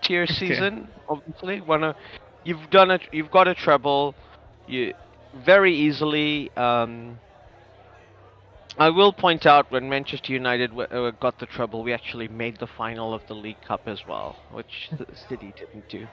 [0.01, 0.33] tier Okay.
[0.33, 0.87] season.
[1.07, 1.95] Obviously, wanna
[2.43, 3.01] you've done it.
[3.11, 4.15] You've got a treble.
[4.67, 4.93] You
[5.33, 6.51] very easily.
[6.55, 7.21] Um,
[8.77, 12.57] I will point out when Manchester United w- uh, got the trouble, we actually made
[12.57, 16.07] the final of the League Cup as well, which the City didn't do.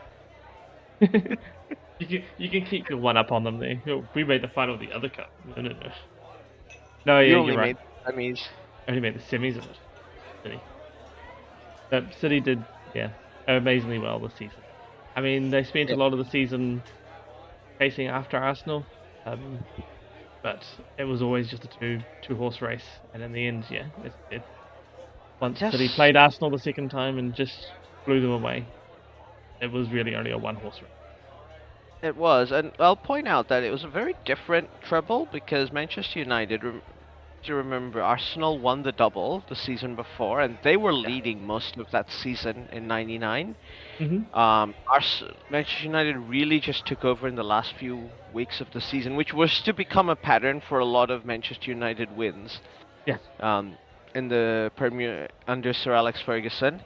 [1.00, 3.82] you can you can keep your one up on them there.
[4.14, 5.30] We made the final of the other cup.
[5.44, 5.90] No, no, no.
[7.04, 7.72] No, you yeah, only you're right.
[7.74, 7.76] made
[8.06, 8.40] semis.
[8.88, 9.78] Only made the semis of it.
[10.44, 10.66] City.
[11.90, 13.14] But City did, yeah,
[13.48, 14.64] amazingly well this season.
[15.16, 15.94] I mean, they spent Yeah.
[15.94, 16.84] a lot of the season
[17.80, 18.88] chasing after Arsenal,
[19.26, 19.64] um,
[20.42, 20.64] but
[20.98, 24.14] it was always just a two two horse race, and in the end, yeah, it,
[24.30, 24.44] it
[25.40, 27.72] once City Just- played Arsenal the second time and just
[28.06, 28.66] blew them away.
[29.60, 30.90] It was really only a one horse race.
[32.02, 36.20] It was, and I'll point out that it was a very different treble because Manchester
[36.20, 36.62] United,
[37.46, 41.90] to remember, Arsenal won the double the season before, and they were leading most of
[41.90, 43.56] that season in '99.
[43.98, 44.38] Mm-hmm.
[44.38, 48.80] Um, Ars- Manchester United really just took over in the last few weeks of the
[48.80, 52.60] season, which was to become a pattern for a lot of Manchester United wins.
[53.06, 53.18] Yeah.
[53.40, 53.76] Um,
[54.14, 56.82] in the Premier under Sir Alex Ferguson.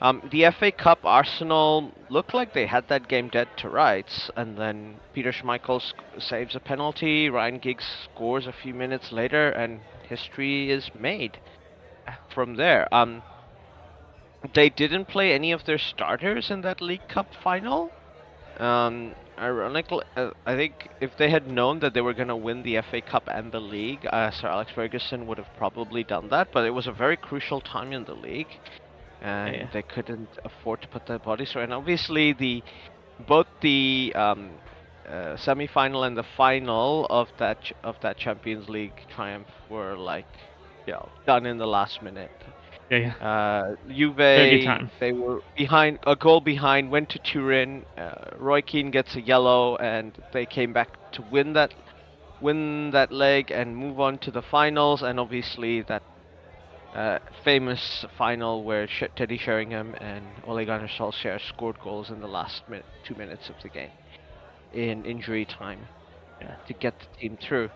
[0.00, 4.56] Um, the FA Cup, Arsenal looked like they had that game dead to rights, and
[4.56, 7.28] then Peter Schmeichel sc- saves a penalty.
[7.28, 11.38] Ryan Giggs scores a few minutes later, and history is made
[12.34, 12.92] from there.
[12.92, 13.22] Um,
[14.54, 17.90] they didn't play any of their starters in that League Cup final.
[18.58, 22.62] Um, ironically, uh, I think if they had known that they were going to win
[22.62, 26.48] the FA Cup and the league, uh, Sir Alex Ferguson would have probably done that.
[26.52, 28.52] But it was a very crucial time in the league,
[29.20, 29.68] and Yeah.
[29.72, 31.54] they couldn't afford to put their bodies.
[31.54, 32.62] And obviously, the
[33.26, 34.50] both the um,
[35.08, 40.26] uh, semi-final and the final of that ch- of that Champions League triumph were like,
[40.86, 42.32] you know, done in the last minute.
[42.90, 43.14] Yeah, yeah.
[43.20, 44.16] Uh, Juve,
[45.00, 47.84] they were behind, a goal behind, went to Turin.
[47.96, 51.72] Uh, Roy Keane gets a yellow, and they came back to win that,
[52.40, 55.02] win that leg and move on to the finals.
[55.02, 56.02] And obviously, that
[56.94, 62.28] uh, famous final where Sh- Teddy Sheringham and Ole Gunnar Solskjaer scored goals in the
[62.28, 63.92] last minute, two minutes of the game
[64.72, 65.88] in injury time
[66.40, 66.54] Yeah.
[66.66, 67.70] to get the team through.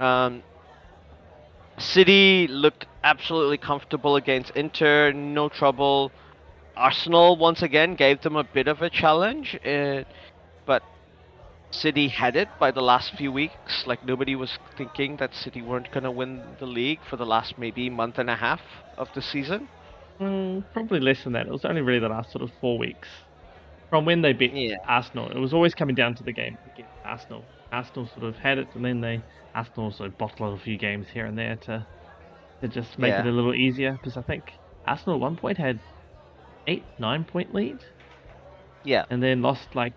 [0.00, 0.42] Um,
[1.78, 6.10] City looked absolutely comfortable against Inter, no trouble.
[6.76, 10.04] Arsenal once again gave them a bit of a challenge, uh,
[10.66, 10.82] but
[11.70, 13.86] City had it by the last few weeks.
[13.86, 17.90] Like nobody was thinking that City weren't gonna win the league for the last maybe
[17.90, 18.60] month and a half
[18.96, 19.68] of the season.
[20.20, 21.46] Mm, probably less than that.
[21.46, 23.08] It was only really the last sort of four weeks
[23.90, 24.76] from when they beat Yeah.
[24.86, 25.30] Arsenal.
[25.30, 27.44] It was always coming down to the game against Arsenal.
[27.72, 29.22] Arsenal sort of had it, and then they
[29.54, 31.86] Arsenal also bottled a few games here and there to
[32.60, 33.92] to just make it a little easier.
[33.92, 34.52] Because I think
[34.86, 35.80] Arsenal at one point had
[36.66, 37.84] eight, nine point lead,
[38.84, 39.94] Yeah, and then lost like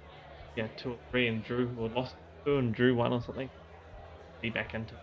[0.55, 3.49] yeah two or three and drew, or lost two and drew one or something.
[4.41, 4.95] Be back into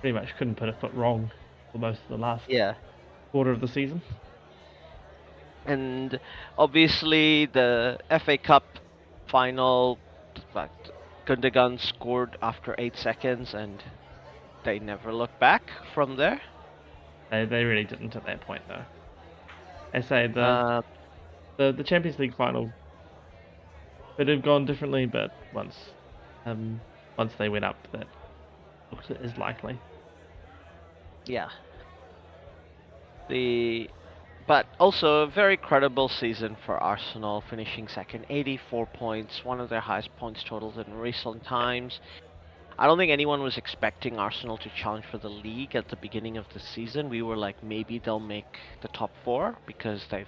[0.00, 1.30] pretty much couldn't put a foot wrong
[1.72, 2.74] for most of the last yeah.
[3.32, 4.02] quarter of the season.
[5.66, 6.20] And
[6.56, 8.78] obviously the FA Cup
[9.26, 10.00] final,
[10.54, 10.72] like
[11.26, 13.82] Gundogan scored after eight seconds, and
[14.64, 16.42] they never looked back from there.
[17.30, 18.86] They, they really didn't at that point though.
[19.92, 20.82] I say the Uh,
[21.58, 22.74] the, the Champions League final
[24.18, 25.94] could have gone differently, but once
[26.44, 26.84] um
[27.18, 28.08] once they went up, that
[28.90, 29.82] looked as likely.
[31.26, 31.50] yeah.
[33.28, 33.90] The,
[34.46, 39.80] but also a very credible season for Arsenal, finishing second, 84 points, one of their
[39.80, 42.00] highest points totals in recent times.
[42.78, 46.36] I don't think anyone was expecting Arsenal to challenge for the league at the beginning
[46.36, 47.08] of the season.
[47.08, 50.26] We were like, maybe they'll make the top four because they've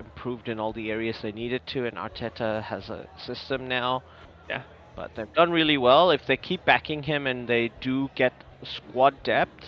[0.00, 4.02] improved in all the areas they needed to, and Arteta has a system now.
[4.48, 4.62] Yeah.
[4.96, 6.10] But they've done really well.
[6.10, 9.64] If they keep backing him and they do get squad depth,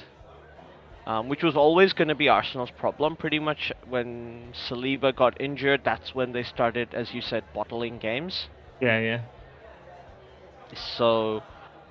[1.07, 5.83] um, which was always going to be Arsenal's problem, pretty much when Saliba got injured,
[5.85, 8.49] that's when they started, as you said, bottling games.
[8.81, 9.21] Yeah, yeah.
[10.75, 11.43] So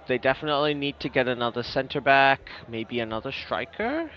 [0.07, 4.11] they definitely need to get another centre back, maybe another striker.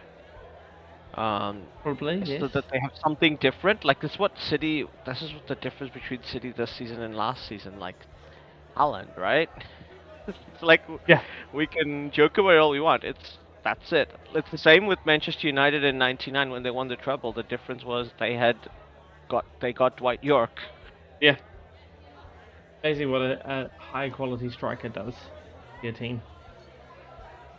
[1.15, 2.49] Um, Probably, so yes.
[2.49, 3.85] that they have something different.
[3.85, 4.85] Like this, is what City.
[5.07, 7.79] This is what the difference between City this season and last season.
[7.79, 8.07] Like
[8.77, 9.51] Haaland, right?
[10.27, 11.23] it's like Yeah.
[11.53, 13.05] we can joke it all we want.
[13.05, 14.13] It's that's it.
[14.35, 17.33] It's the same with Manchester United in '99 when they won the treble.
[17.33, 18.69] The difference was they had
[19.29, 20.61] got they got Dwight Yorke.
[21.21, 21.37] Yeah.
[22.83, 25.15] Basically, what a, a high quality striker does
[25.81, 26.23] to your team.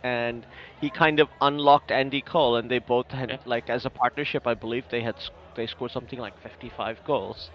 [0.02, 0.46] and
[0.80, 3.38] he kind of unlocked Andy Cole, and they both had Yeah.
[3.44, 4.46] like as a partnership.
[4.46, 5.16] I believe they had
[5.54, 7.50] they scored something like 55 goals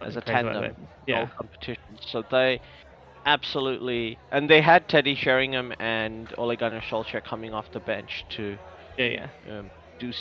[0.00, 1.28] as a tandem Yeah.
[1.36, 1.98] competition.
[2.00, 2.60] So they
[3.26, 8.58] absolutely, and they had Teddy Sheringham and Ole Gunnar Solskjaer coming off the bench to
[8.98, 9.58] Yeah, yeah.
[9.58, 10.12] um, do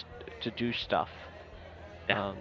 [0.41, 1.09] to do stuff.
[2.09, 2.29] Yeah.
[2.29, 2.37] Um,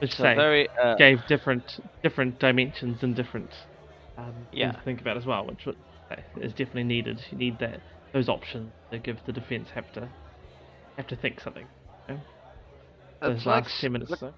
[0.00, 3.54] Which so say, very uh, gave different different dimensions and different
[4.18, 4.72] um, things Yeah.
[4.72, 7.20] to think about as well, which uh, is definitely needed.
[7.30, 10.08] You need that those options to give the defense have to
[10.98, 11.68] have to think something.
[12.08, 12.20] You know?
[13.22, 14.10] it's Those like last ten minutes.
[14.10, 14.34] look- so.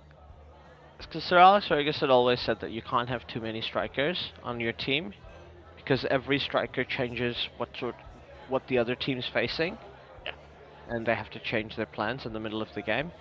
[0.99, 4.73] Because Sir Alex Ferguson always said that you can't have too many strikers on your
[4.73, 5.15] team,
[5.77, 7.95] because every striker changes what sort,
[8.49, 9.79] what the other team's facing.
[10.27, 10.33] Yeah.
[10.89, 13.13] And they have to change their plans in the middle of the game.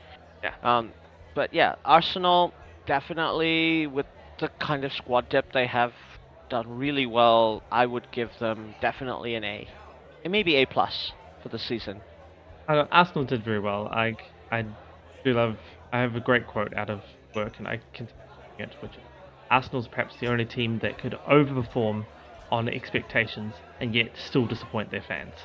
[0.43, 0.53] Yeah.
[0.63, 0.91] Um,
[1.35, 2.53] but yeah, Arsenal
[2.87, 4.07] definitely with
[4.39, 5.93] the kind of squad depth they have
[6.49, 7.61] done really well.
[7.71, 9.67] I would give them definitely an A,
[10.23, 11.11] and maybe A plus
[11.43, 12.01] for the season.
[12.67, 13.87] I Arsenal did very well.
[13.87, 14.15] I
[14.51, 14.65] I
[15.23, 15.57] do love.
[15.91, 17.01] I have a great quote out of
[17.35, 18.13] work, and I continue
[18.59, 18.99] it, which
[19.49, 22.07] Arsenal's perhaps the only team that could overperform
[22.51, 25.35] on expectations and yet still disappoint their fans.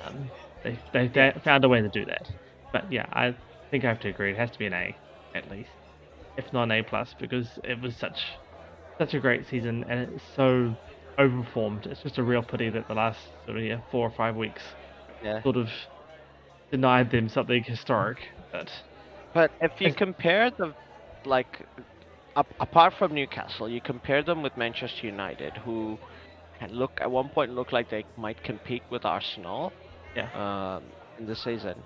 [0.00, 0.32] Um,
[0.64, 2.26] they they they found a way to do that.
[2.72, 3.36] But yeah, I
[3.70, 4.32] think I have to agree.
[4.32, 4.98] It has to be an A,
[5.34, 5.72] at least,
[6.36, 8.40] if not an A plus, because it was such
[9.00, 10.76] such a great season and it's so
[11.20, 11.86] overperformed.
[11.86, 14.62] It's just a real pity that the last sort of yeah, four or five weeks
[15.20, 15.42] Yeah.
[15.44, 15.70] sort of
[16.72, 18.18] denied them something historic.
[18.50, 18.72] But
[19.34, 20.74] But if you compare the,
[21.26, 21.66] like,
[22.36, 25.98] ap- apart from Newcastle, you compare them with Manchester United, who
[26.70, 29.72] look at one point look like they might compete with Arsenal
[30.16, 30.84] yeah, um,
[31.18, 31.82] in the season.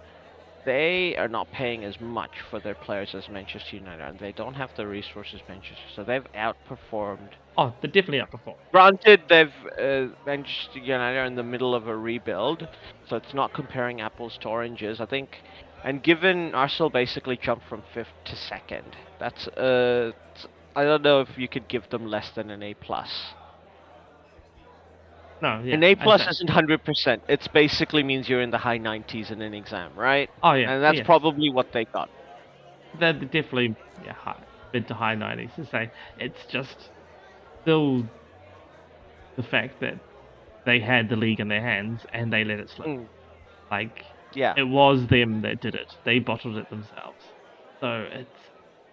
[0.65, 4.55] They are not paying as much for their players as Manchester United, and they don't
[4.55, 5.83] have the resources Manchester.
[5.95, 7.31] So they've outperformed.
[7.57, 8.57] oh, they definitely outperformed.
[8.73, 12.69] Granted, they've uh, Manchester United are in the middle of a rebuild,
[13.09, 15.01] so it's not comparing apples to oranges.
[15.01, 15.43] I think,
[15.87, 20.13] and given Arsenal basically jumped from fifth to second, that's uh,
[20.77, 23.35] I don't know if you could give them less than an A plus.
[25.43, 25.75] No, yeah.
[25.75, 27.23] An A plus isn't hundred percent.
[27.29, 30.31] It's basically means you're in the high nineties in an exam, right?
[30.43, 31.07] Oh yeah, and that's yes.
[31.07, 32.11] probably what they got.
[32.99, 36.91] they're definitely yeah, high, mid to high 90s to say it's just
[37.63, 38.05] still
[39.37, 39.99] the fact that
[40.67, 42.89] they had the league in their hands and they let it slip.
[42.89, 43.09] Mm,
[43.71, 44.05] Like
[44.37, 44.57] yeah.
[44.57, 45.93] it was them that did it.
[46.05, 47.25] They bottled it themselves.
[47.81, 48.29] So it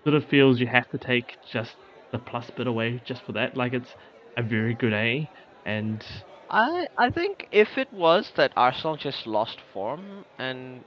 [0.05, 1.77] sort of feels you have to take just
[2.11, 3.55] the plus bit away just for that.
[3.57, 3.95] Like it's
[4.37, 5.29] a very good A
[5.65, 6.05] and
[6.49, 10.83] I I think if it was that Arsenal just lost form and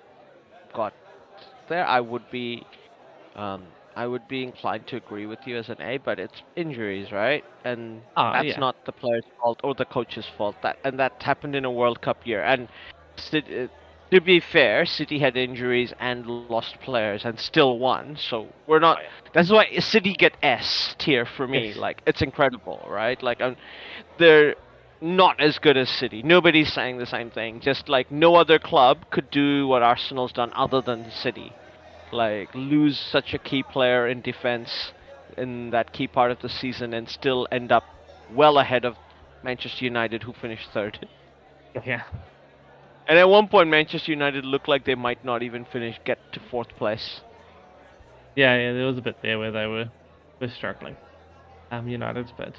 [0.74, 0.94] got
[1.68, 2.64] there, I would be
[3.36, 7.12] um I would be inclined to agree with you as an A, but it's injuries,
[7.12, 7.44] right?
[7.64, 8.58] And Ah, that's yeah.
[8.58, 10.56] not the player's fault or the coach's fault.
[10.62, 12.42] That and that happened in a World Cup year.
[12.42, 12.68] And
[14.10, 18.16] to be fair, City had injuries and lost players and still won.
[18.16, 18.98] So we're not.
[19.00, 19.30] Oh.
[19.32, 21.68] That's why City get S tier for me.
[21.68, 21.76] Yes.
[21.76, 23.20] Like it's incredible, right?
[23.22, 23.56] Like um,
[24.18, 24.54] they're
[25.00, 26.22] not as good as City.
[26.22, 27.60] Nobody's saying the same thing.
[27.60, 31.52] Just like no other club could do what Arsenal's done other than City.
[32.12, 34.92] Like lose such a key player in defense
[35.36, 37.84] in that key part of the season and still end up
[38.32, 38.96] well ahead of
[39.42, 41.08] Manchester United who finished third.
[41.84, 42.04] yeah.
[43.08, 46.40] And at one point Manchester United looked like they might not even finish get to
[46.50, 47.20] fourth place.
[48.34, 49.86] Yeah, yeah, there was a bit there where they were
[50.40, 50.96] were struggling.
[51.70, 52.54] Um United, but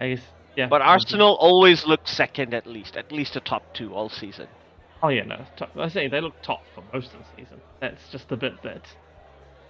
[0.00, 0.22] I guess
[0.56, 0.66] yeah.
[0.68, 4.48] But Arsenal always looked second at least, at least a top two all season.
[5.02, 5.44] Oh yeah, no.
[5.56, 7.60] Top, I say they look top for most of the season.
[7.80, 8.82] That's just the bit that,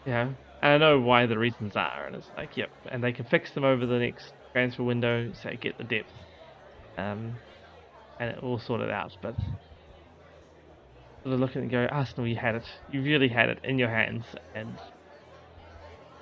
[0.07, 3.13] you know, and I know why the reasons are, and it's like, yep, and they
[3.13, 6.13] can fix them over the next transfer window, say get the depth,
[6.99, 7.37] um,
[8.19, 9.13] and it all sorted out.
[9.23, 9.37] But
[11.23, 13.59] sort of look at it and go, Arsenal, you had it, you really had it
[13.65, 14.79] in your hands, and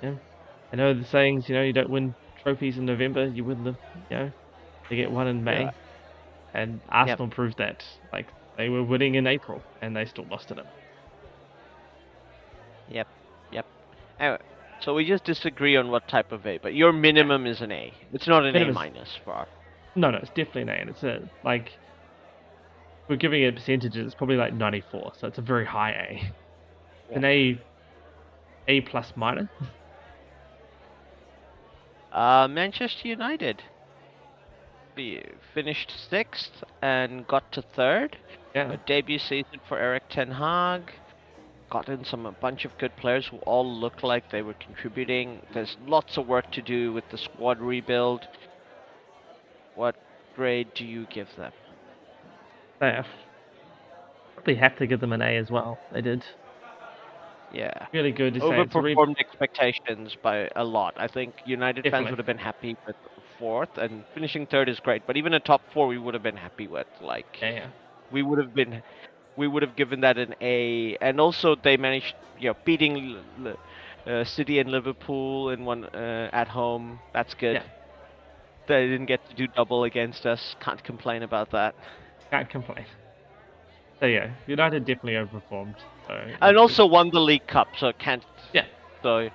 [0.01, 0.15] yeah,
[0.71, 3.77] I know the sayings, you know, you don't win trophies in November, you win them,
[4.09, 4.31] you know,
[4.89, 5.61] they get one in May.
[5.61, 5.71] Yeah.
[6.53, 7.83] And Arsenal proved that.
[8.11, 8.27] Like
[8.57, 10.65] they were winning in April and they still lost to them.
[12.89, 13.07] Yep,
[13.51, 13.65] yep.
[14.19, 14.39] Anyway,
[14.79, 17.93] so we just disagree on what type of A, but your minimum is an A.
[18.13, 19.47] It's not an Minimum A minus for.
[19.95, 21.71] No, no, it's definitely an A, and it's a like
[23.09, 24.05] we're giving it percentages.
[24.05, 26.33] It's probably like 94, so it's a very high A.
[27.09, 27.59] It's An A,
[28.67, 29.49] A plus minus.
[32.13, 33.63] Uh, Manchester United.
[35.53, 38.17] Finished sixth and got to third.
[38.53, 40.91] Yeah, A debut season for Eric Ten Hag.
[41.69, 45.41] Got in some a bunch of good players who all look like they were contributing.
[45.53, 48.27] There's lots of work to do with the squad rebuild.
[49.75, 49.95] What
[50.35, 51.53] grade do you give them?
[52.79, 53.07] They have.
[54.35, 55.79] Probably have to give them an A as well.
[55.91, 56.25] They did
[57.51, 57.87] Yeah.
[57.93, 58.33] really good.
[58.35, 60.93] To say Overperformed expectations by a lot.
[60.97, 62.95] I think United fans would have been happy with
[63.37, 65.05] fourth, and finishing third is great.
[65.05, 66.87] But even a top four, we would have been happy with.
[67.01, 67.67] Like yeah, yeah.
[68.11, 68.81] we would have been,
[69.35, 70.97] we would have given that an A.
[71.01, 73.17] And also they managed, you know, beating
[74.05, 76.99] uh, City and Liverpool in one uh, at home.
[77.13, 77.57] That's good.
[77.57, 77.63] Yeah.
[78.67, 80.55] They didn't get to do double against us.
[80.59, 81.75] Can't complain about that.
[82.31, 82.85] Can't complain.
[83.99, 85.75] So yeah, United definitely overperformed.
[86.07, 88.23] So And also won the League Cup, so can't.
[88.53, 88.65] Yeah.
[89.03, 89.29] So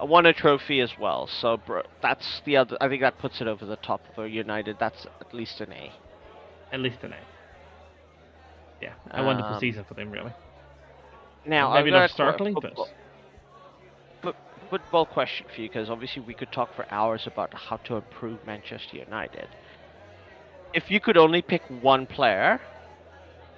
[0.00, 1.26] uh, won a trophy as well.
[1.26, 2.76] So br- that's the other.
[2.80, 4.78] I think that puts it over the top for United.
[4.78, 5.92] That's at least an A.
[6.72, 7.18] at least an A.
[8.80, 10.32] Yeah, a wonderful Um, season for them, really.
[11.46, 12.72] Now Maybe not got a qu- startling, but
[14.22, 14.36] but
[14.70, 18.44] football question for you because obviously we could talk for hours about how to improve
[18.46, 19.48] Manchester United.
[20.72, 22.60] If you could only pick one player,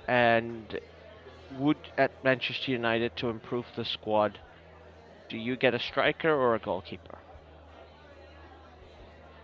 [0.08, 0.80] and
[1.58, 4.38] would at Manchester United to improve the squad,
[5.28, 7.18] do you get a striker or a goalkeeper?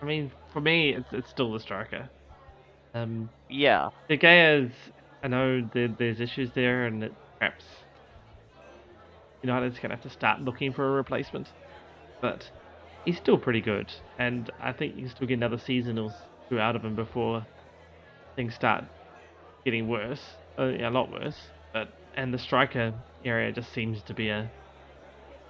[0.00, 2.08] I mean, for me, it's it's still the striker.
[2.94, 3.90] Um, Yeah.
[4.08, 4.70] De Gea's,
[5.22, 7.64] I know there, there's issues there, and that perhaps
[9.42, 11.52] United's gonna have to start looking for a replacement.
[12.20, 12.50] But
[13.04, 16.14] he's still pretty good, and I think you can still get another season or
[16.48, 17.44] two out of him before
[18.38, 18.84] things start
[19.64, 20.22] getting worse,
[20.58, 21.36] uh, a lot worse.
[21.72, 24.48] But and the striker area just seems to be a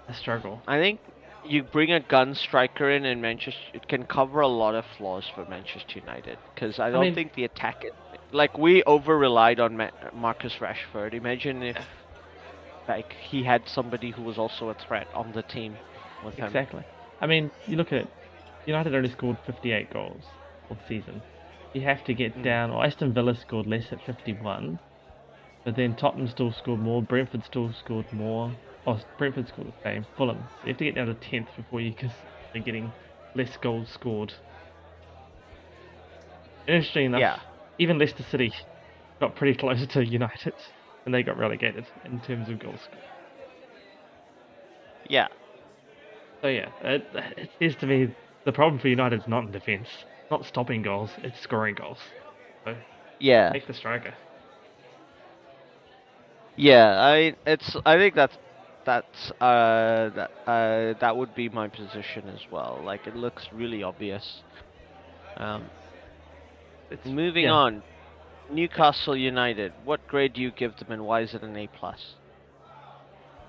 [0.08, 0.62] a struggle.
[0.66, 1.00] I think
[1.44, 5.26] you bring a gun striker in, and Manchester it can cover a lot of flaws
[5.34, 6.38] for Manchester United.
[6.54, 7.84] Because I don't mean- think the attack,
[8.32, 11.12] like we over relied on Ma- Marcus Rashford.
[11.12, 11.76] Imagine if,
[12.88, 15.76] like, he had somebody who was also a threat on the team
[16.24, 16.46] with him.
[16.46, 16.84] Exactly.
[17.20, 18.08] I mean, you look at it,
[18.64, 20.24] United only scored 58 goals
[20.70, 21.20] all season.
[21.74, 22.42] You have to get Mm.
[22.44, 24.78] down, or Aston Villa scored less at 51,
[25.64, 28.56] but then Tottenham still scored more, Brentford still scored more,
[28.86, 30.38] or Brentford scored the same, Fulham.
[30.38, 32.08] So you have to get down to 10th before you can
[32.50, 32.92] start getting
[33.34, 34.32] less goals scored.
[36.66, 37.38] Interesting enough, Yeah.
[37.78, 38.50] even Leicester City
[39.20, 40.54] got pretty close to United
[41.04, 42.80] and they got relegated in terms of goals.
[42.82, 43.02] Scored.
[45.08, 45.28] Yeah.
[46.42, 47.02] So yeah, it,
[47.36, 48.08] it seems to me
[48.44, 49.88] the problem for United is not in defence,
[50.30, 51.98] not stopping goals, it's scoring goals.
[52.64, 52.74] So
[53.20, 53.52] Yeah.
[53.52, 54.14] take the striker.
[56.56, 58.36] Yeah, I it's I think that's
[58.84, 62.80] that's uh that uh that would be my position as well.
[62.82, 64.42] Like it looks really obvious.
[65.36, 65.70] Um
[66.90, 67.50] It's moving yeah.
[67.50, 67.84] on.
[68.48, 69.72] Newcastle United.
[69.84, 72.16] What grade do you give them and why is it an A plus?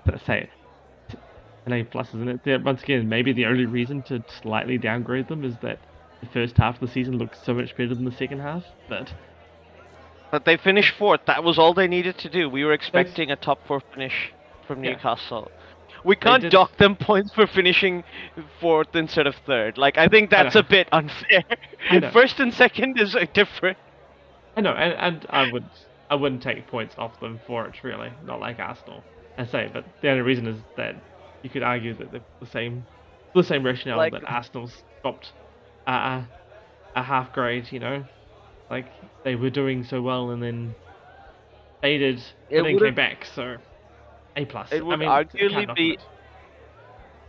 [0.04, 1.18] But say it.
[1.66, 2.64] An A plus, isn't it?
[2.64, 5.78] Once again, maybe the only reason to slightly downgrade them is that
[6.20, 8.64] the first half of the season looked so much better than the second half.
[8.88, 9.12] But
[10.30, 11.20] But they finished fourth.
[11.26, 12.48] That was all they needed to do.
[12.48, 14.32] We were expecting a top four finish
[14.66, 14.92] from Yeah.
[14.92, 15.50] Newcastle.
[16.04, 18.04] We can't dock them points for finishing
[18.60, 19.76] fourth instead of third.
[19.76, 20.60] Like I think that's know.
[20.60, 21.44] a bit unfair.
[22.12, 23.76] First and second is uh, different.
[24.56, 25.64] I know, and, and I would
[26.08, 29.02] I wouldn't take points off them for it really, not like Arsenal.
[29.38, 30.96] I say, but the only reason is that
[31.42, 32.84] you could argue that they're the same
[33.34, 34.82] the same rationale Like- that Arsenal's
[35.86, 36.28] dropped
[36.94, 38.04] a, a half grade, you know,
[38.70, 38.86] like
[39.24, 40.74] they were doing so well and then
[41.80, 43.24] faded and then came back.
[43.24, 43.56] So
[44.36, 44.72] A plus.
[44.72, 46.02] It I would mean, arguably be- it.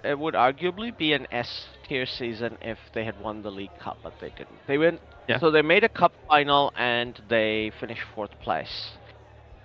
[0.03, 3.99] It would arguably be an S tier season if they had won the League Cup,
[4.03, 4.59] but they didn't.
[4.67, 5.39] They went Yeah.
[5.39, 8.97] so they made a cup final and they finished fourth place.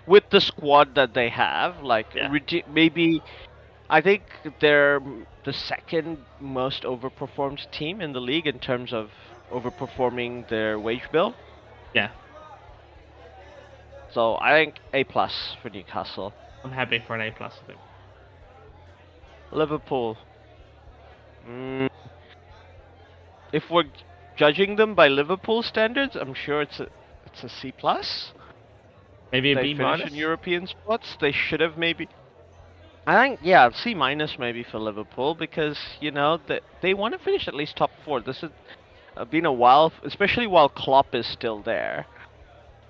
[0.07, 2.29] With the squad that they have, like Yeah.
[2.67, 3.23] maybe
[3.89, 4.23] I think
[4.61, 5.01] they're
[5.45, 9.11] the second most overperformed team in the league in terms of
[9.51, 11.35] overperforming their wage bill.
[11.95, 12.11] Yeah,
[14.11, 16.33] So I think A plus for Newcastle.
[16.65, 17.61] I'm happy for an A plus.
[17.63, 17.81] I think.
[19.53, 20.19] Liverpool.
[21.49, 21.89] Mm,
[23.53, 23.85] if we're
[24.37, 26.89] judging them by Liverpool standards, I'm sure it's a
[27.27, 28.33] it's a C plus.
[29.33, 30.11] Maybe a They B minus.
[30.11, 31.17] in European spots.
[31.21, 32.09] They should have maybe.
[33.07, 37.25] I think yeah, C minus maybe for Liverpool because you know that they want to
[37.25, 38.21] finish at least top four.
[38.21, 38.51] This has
[39.17, 42.07] uh, been a while, especially while Klopp is still there.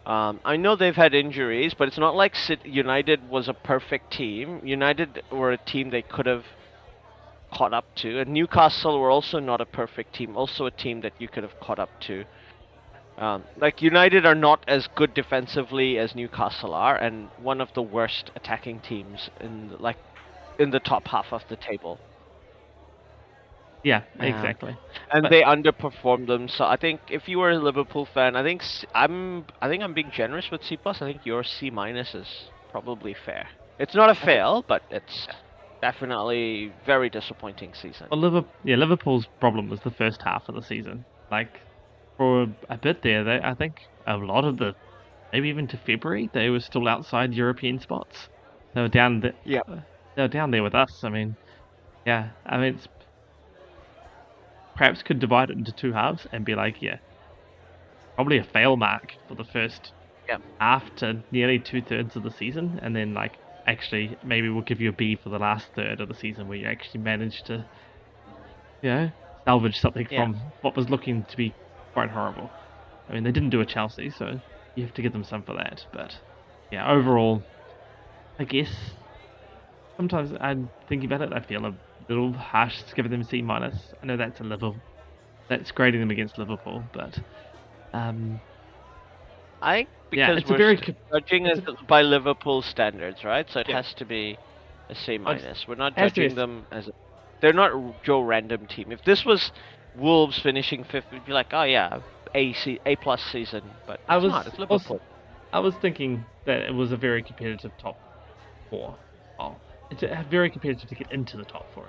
[0.06, 4.60] Um, I know they've had injuries, but it's not like United was a perfect team.
[4.64, 6.44] United were a team they could have
[7.52, 10.36] caught up to, and Newcastle were also not a perfect team.
[10.36, 12.24] Also a team that you could have caught up to.
[13.18, 17.82] Um, like United are not as good defensively as Newcastle are, and one of the
[17.82, 19.96] worst attacking teams in like
[20.58, 21.98] in the top half of the table.
[23.82, 24.24] Yeah, Yeah.
[24.24, 24.76] exactly.
[25.12, 26.48] and But- they underperformed them.
[26.48, 29.82] So I think if you were a Liverpool fan, I think s- I'm I think
[29.84, 31.00] I'm being generous with C plus.
[31.02, 33.48] I think your C minus is probably fair.
[33.78, 35.28] It's not a fail, but it's
[35.80, 38.08] definitely very disappointing season.
[38.10, 41.04] Well, Liverpool, yeah, Liverpool's problem was the first half of the season.
[41.30, 41.60] Like
[42.16, 44.74] for a bit there, they, I think a lot of the,
[45.32, 48.28] maybe even to February, they were still outside European spots.
[48.74, 49.20] They were down.
[49.20, 49.60] The, Yeah.
[49.68, 49.74] they
[50.22, 51.02] were down there with us.
[51.04, 51.36] I mean,
[52.06, 52.88] yeah, I mean, it's
[54.76, 56.98] perhaps could divide it into two halves and be like, yeah,
[58.14, 59.92] probably a fail mark for the first
[60.28, 60.42] Yep.
[60.60, 64.80] half to nearly two thirds of the season, and then like actually maybe we'll give
[64.80, 67.66] you a B for the last third of the season where you actually managed to,
[68.82, 69.10] you know,
[69.46, 70.28] salvage something Yeah.
[70.28, 71.56] from what was looking to be
[71.94, 72.52] quite horrible.
[73.08, 74.40] I mean, they didn't do a Chelsea, so
[74.74, 75.86] you have to give them some for that.
[75.92, 76.14] But
[76.70, 77.44] yeah, overall,
[78.38, 78.70] I guess
[79.96, 81.32] sometimes I'm thinking about it.
[81.34, 81.72] I feel a
[82.08, 83.92] little harsh to give them C minus.
[84.02, 84.80] I know that's a level,
[85.48, 87.18] that's grading them against Liverpool, but
[87.92, 88.40] um,
[89.62, 90.76] I think Yeah, because it's we're very
[91.12, 93.48] judging it's it by Liverpool standards, right?
[93.50, 93.76] So it Yeah.
[93.76, 94.38] has to be
[94.90, 95.66] a C minus.
[95.66, 96.92] We're not has to be a judging them as a,
[97.40, 98.92] they're not Joe random team.
[98.92, 99.50] If this was
[99.94, 102.00] Wolves finishing fifth, we'd be like, oh yeah,
[102.34, 103.62] A C A plus season.
[103.86, 104.46] But it's I was not.
[104.46, 105.02] It's also- Liverpool.
[105.52, 107.96] I was thinking that it was a very competitive top
[108.68, 108.98] four.
[109.38, 109.58] Oh,
[109.90, 111.86] it's very competitive to get into the top four.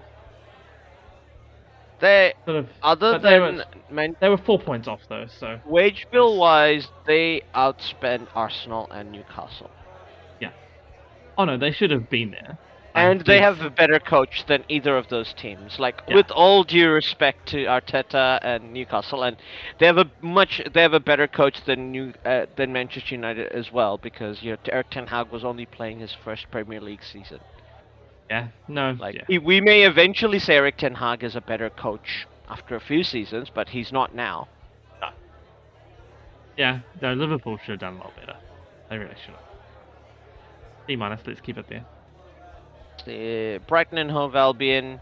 [2.00, 5.26] They Sort of, other but they than were- Man- they were four points off though,
[5.26, 9.72] so wage bill wise, they outspent Arsenal and Newcastle.
[10.40, 10.52] Yeah.
[11.38, 12.58] Oh no, they should have been there.
[12.94, 15.78] And they have a better coach than either of those teams.
[15.80, 16.16] Like Yeah.
[16.16, 19.38] with all due respect to Arteta and Newcastle, and
[19.80, 23.48] they have a much they have a better coach than New uh, than Manchester United
[23.52, 27.04] as well because you know Eric Ten Hag was only playing his first Premier League
[27.04, 27.40] season.
[28.30, 29.24] Yeah, no, Like yeah.
[29.28, 33.04] he- we may eventually say Eric Ten Hag is a better coach after a few
[33.04, 34.48] seasons, but he's not now.
[36.58, 38.36] Yeah, no, Liverpool should have done a lot better.
[38.90, 39.44] They really should have.
[40.88, 41.86] C minus, let's keep it there.
[43.06, 45.00] The Brighton and Hove Albion.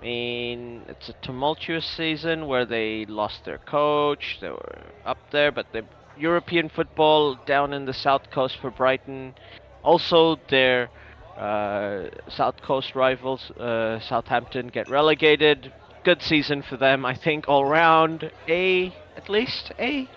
[0.00, 4.38] I mean, it's a tumultuous season where they lost their coach.
[4.40, 5.84] They were up there, but the
[6.16, 9.34] European football down in the south coast for Brighton.
[9.82, 10.90] Also, their
[11.38, 15.72] uh, south coast rivals, uh, Southampton, get relegated.
[16.04, 18.30] Good season for them, I think, all round.
[18.48, 20.08] A at least A.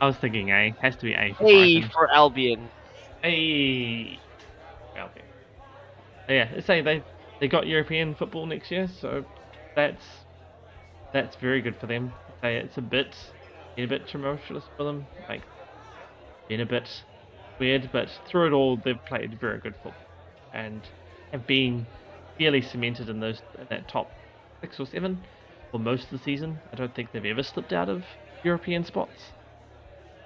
[0.00, 0.74] I was thinking A.
[0.80, 1.90] Has to be A for A Brighton.
[1.92, 2.68] for Albion.
[3.24, 4.18] A.
[4.98, 5.22] Okay.
[6.28, 7.02] Yeah, say they
[7.40, 9.24] they got European football next year, so
[9.74, 10.04] that's
[11.12, 12.12] that's very good for them.
[12.42, 13.14] It's a bit
[13.78, 15.42] a bit tumultuous for them, like
[16.48, 16.88] been a bit
[17.58, 20.05] weird, but through it all they've played very good football
[20.56, 20.90] and
[21.32, 21.92] have been
[22.38, 24.16] fairly cemented in those in that top
[24.62, 25.26] six or seven
[25.70, 26.62] for most of the season.
[26.72, 28.06] I don't think they've ever slipped out of
[28.42, 29.34] European spots.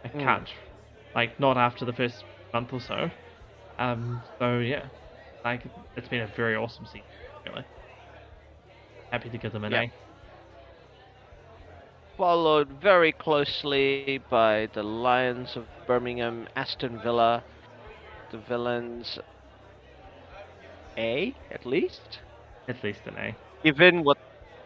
[0.05, 0.31] I Hmm.
[0.31, 0.51] can't,
[1.15, 3.11] like not after the first month or so.
[3.79, 4.91] Um, so yeah,
[5.45, 5.67] like
[5.97, 7.11] it's been a very awesome season.
[7.47, 7.65] Really,
[9.13, 9.83] happy to give them an Yeah.
[9.83, 9.93] A.
[12.17, 17.45] Followed very closely by the Lions of Birmingham, Aston Villa,
[18.31, 19.19] the Villains.
[20.97, 22.21] A at least.
[22.69, 23.37] At least an A.
[23.65, 24.19] given what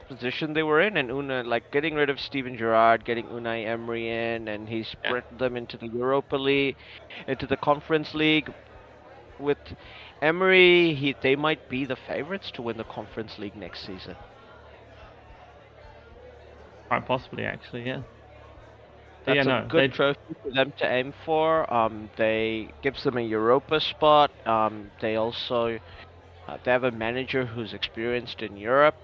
[0.08, 4.08] position they were in, and Una like getting rid of Steven Gerrard, getting Unai Emery
[4.08, 6.76] in, and he spread them into the Europa League,
[7.26, 8.52] into the Conference League.
[9.38, 9.58] With
[10.22, 14.16] Emery, he they might be the favorites to win the Conference League next season.
[16.88, 18.02] Quite possibly, actually, yeah.
[19.26, 21.72] That's yeah, a no, good they- trophy for them to aim for.
[21.72, 24.30] Um, they gives them a Europa spot.
[24.46, 25.78] Um, they also
[26.48, 28.96] uh, they have a manager who's experienced in Europe.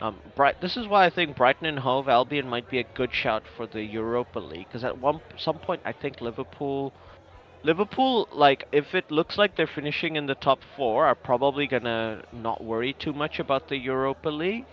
[0.00, 0.60] Um, Bright.
[0.60, 3.66] This is why I think Brighton and Hove Albion might be a good shout for
[3.66, 4.66] the Europa League.
[4.68, 6.92] Because at one some point, I think Liverpool,
[7.62, 12.24] Liverpool, like if it looks like they're finishing in the top four, are probably gonna
[12.32, 14.66] not worry too much about the Europa League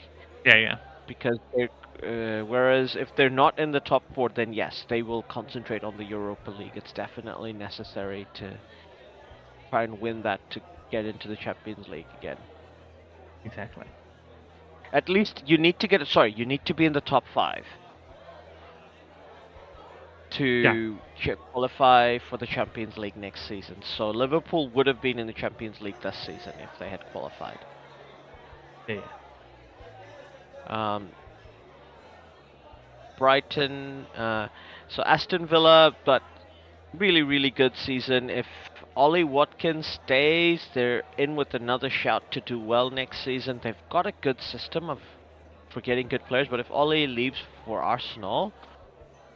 [0.46, 0.78] Yeah, yeah.
[1.08, 1.70] because they're
[2.04, 5.98] uh, whereas if they're not in the top four, then yes, they will concentrate on
[5.98, 6.76] the Europa League.
[6.76, 8.60] It's definitely necessary to
[9.70, 10.62] try and win that to
[10.92, 12.38] get into the Champions League again.
[13.46, 13.88] Exactly.
[14.94, 17.66] At least you need to get sorry, you need to be in the top five
[20.32, 23.82] to ch- qualify for the Champions League next season.
[23.84, 27.66] So Liverpool would have been in the Champions League this season if they had qualified.
[28.88, 29.12] Yeah, yeah.
[30.68, 31.16] Um,
[33.18, 34.50] Brighton, uh,
[34.88, 36.24] so Aston Villa, but
[36.94, 38.30] really, really good season.
[38.30, 38.48] If
[38.96, 43.60] Ollie Watkins stays, they're in with another shout to do well next season.
[43.64, 45.00] They've got a good system of
[45.70, 48.52] for getting good players, but if Ollie leaves for Arsenal,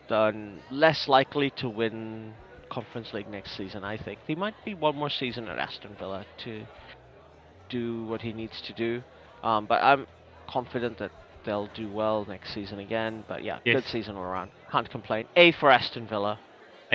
[0.10, 2.34] then less likely to win
[2.70, 3.86] Conference League next season.
[3.86, 6.66] I think he might be one more season at Aston Villa to
[7.70, 9.02] do what he needs to do.
[9.44, 10.08] Um, but I'm
[10.50, 11.12] confident that
[11.46, 13.24] they'll do well next season again.
[13.28, 14.52] But yeah, good season all around.
[14.72, 15.26] Can't complain.
[15.36, 16.40] A for Aston Villa.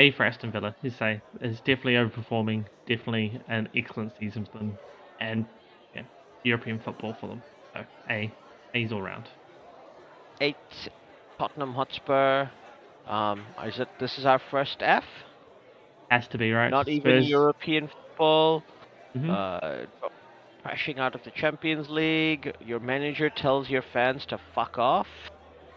[0.01, 4.79] A for Aston Villa, you say, is definitely overperforming, definitely an excellent season for them,
[5.21, 5.45] and
[5.95, 6.05] yeah,
[6.43, 7.43] European football for them.
[7.75, 8.33] So A,
[8.73, 9.29] A's all round.
[10.41, 10.57] Eight,
[11.39, 12.49] Tottenham Hotspur.
[13.07, 13.89] Um, is it?
[14.01, 15.05] This is our first F.
[16.11, 16.71] Has to be right.
[16.71, 18.65] Not even European football.
[19.15, 19.29] Mhm.
[19.29, 19.87] Uh,
[20.63, 22.51] crashing out of the Champions League.
[22.61, 25.09] Your manager tells your fans to fuck off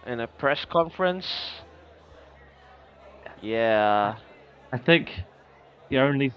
[0.07, 1.27] in a press conference.
[3.43, 4.15] Yeah.
[4.71, 5.11] I think
[5.89, 6.31] the only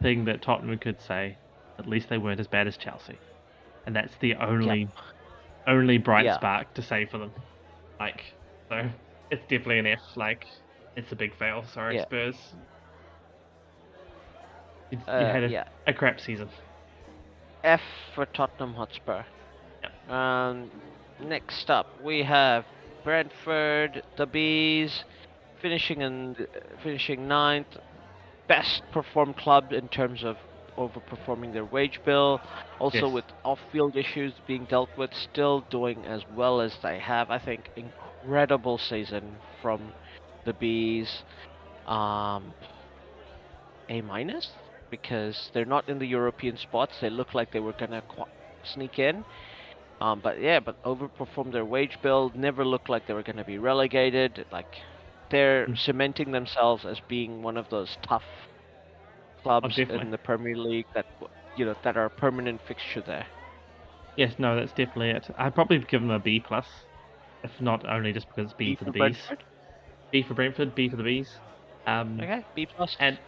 [0.00, 1.36] thing that Tottenham could say,
[1.78, 3.18] at least they weren't as bad as Chelsea,
[3.86, 4.88] and that's the only
[5.66, 6.36] only bright Yeah.
[6.36, 7.32] spark to say for them.
[8.00, 8.22] Like,
[8.70, 8.88] so
[9.30, 10.00] it's definitely an F.
[10.16, 10.46] Like,
[10.96, 11.64] it's a big fail.
[11.74, 12.02] Sorry, Yeah.
[12.04, 12.36] Spurs.
[14.90, 15.64] You, you Uh, had a, yeah.
[15.86, 16.48] a crap season.
[17.64, 17.82] F
[18.14, 19.24] for Tottenham Hotspur.
[20.08, 20.70] Um,
[21.20, 22.64] next up, we have
[23.04, 25.04] Brentford, the Bees,
[25.60, 26.36] finishing in
[26.82, 27.76] finishing ninth,
[28.48, 30.36] best performed club in terms of
[30.76, 32.40] overperforming their wage bill.
[32.78, 33.12] Also, Yes.
[33.12, 37.30] with off-field issues being dealt with, still doing as well as they have.
[37.30, 39.92] I think incredible season from
[40.44, 41.24] the Bees.
[41.86, 42.54] Um,
[43.88, 44.50] a minus
[44.90, 47.00] because they're not in the European spots.
[47.00, 48.24] They look like they were gonna qu-
[48.62, 49.24] sneak in.
[50.00, 52.30] Um, but yeah, but overperformed their wage bill.
[52.34, 54.46] Never looked like they were gonna be relegated.
[54.52, 54.72] Like
[55.30, 55.76] they're Mm.
[55.76, 58.24] cementing themselves as being one of those tough
[59.42, 60.06] clubs definitely.
[60.06, 61.06] in the Premier League that
[61.56, 63.26] you know that are a permanent fixture there.
[64.16, 65.28] Yes, no, that's definitely it.
[65.36, 66.66] I'd probably give them a B plus,
[67.44, 69.18] if not only just because it's B, for the bees.
[69.26, 69.44] Brentford?
[70.12, 71.40] B for Brentford, B for the bees.
[71.86, 72.96] Um, Okay, B plus.
[72.98, 73.20] And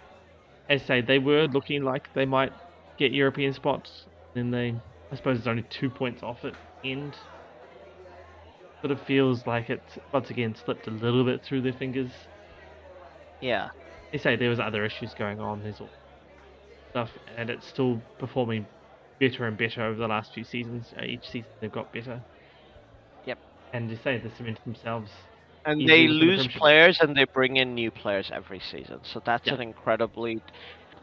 [0.69, 2.53] as I say, they were looking like they might
[2.99, 4.09] get European spots.
[4.35, 4.81] Then they,
[5.13, 7.19] I suppose, it's only two points off at End.
[8.81, 9.81] Sort it feels like it
[10.13, 12.11] once again slipped a little bit through their fingers.
[13.41, 13.69] yeah,
[14.13, 15.63] they say there was other issues going on.
[15.63, 15.91] There's all
[16.91, 18.67] stuff, and it's still performing
[19.19, 20.93] better and better over the last few seasons.
[20.99, 22.23] Uh, each season they've got better.
[23.27, 23.39] Yep.
[23.73, 25.11] And they say they cemented themselves.
[25.65, 29.01] And they within the lose players and they bring in new players every season.
[29.05, 29.55] So that's Yeah.
[29.55, 30.43] an incredibly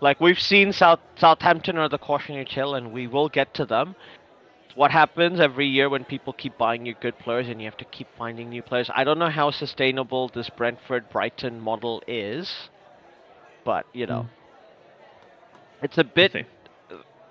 [0.02, 3.96] like we've seen South Southampton are the cautionary tale and we will get to them.
[4.78, 7.86] What happens every year when people keep buying you good players and you have to
[7.86, 8.92] keep finding new players?
[8.94, 12.70] I don't know how sustainable this Brentford Brighton model is,
[13.66, 14.28] but you know,
[15.82, 16.46] it's a bit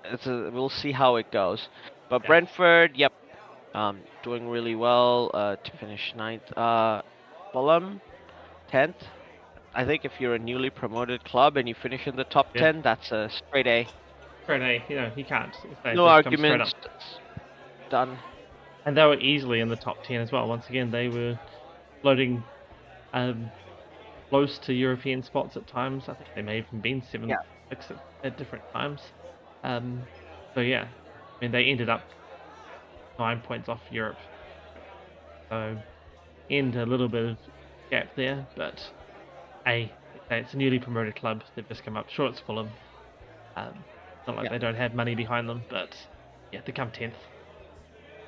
[0.03, 1.69] it's a, we'll see how it goes.
[2.09, 2.27] But Yeah.
[2.27, 3.13] Brentford, yep,
[3.73, 6.51] um, doing really well uh, to finish ninth.
[6.57, 7.01] Uh,
[7.53, 8.01] Fulham,
[8.67, 8.97] tenth.
[9.73, 12.61] I think if you're a newly promoted club and you finish in the top Yeah.
[12.73, 13.87] ten, that's a straight A.
[14.49, 15.55] A, you know, he can't.
[15.93, 16.73] No arguments.
[17.89, 18.17] Done.
[18.85, 20.47] And they were easily in the top 10 as well.
[20.47, 21.37] Once again, they were
[22.01, 22.43] floating
[23.13, 23.51] um,
[24.29, 26.05] close to European spots at times.
[26.07, 27.35] I think they may have even been 7 Yeah.
[27.69, 29.01] 6 at, at different times.
[29.63, 30.03] Um,
[30.55, 32.01] so, yeah, I mean, they ended up
[33.19, 34.17] nine points off Europe.
[35.51, 35.77] So,
[36.49, 37.37] end a little bit of
[37.91, 38.81] gap there, but
[39.67, 39.91] A,
[40.29, 41.41] it's a newly promoted club.
[41.55, 42.09] They've just come up.
[42.09, 42.69] Sure, it's Fulham.
[43.55, 43.83] Um,
[44.27, 44.51] not like Yeah.
[44.51, 45.95] they don't have money behind them, but
[46.51, 47.13] yeah, to come 10th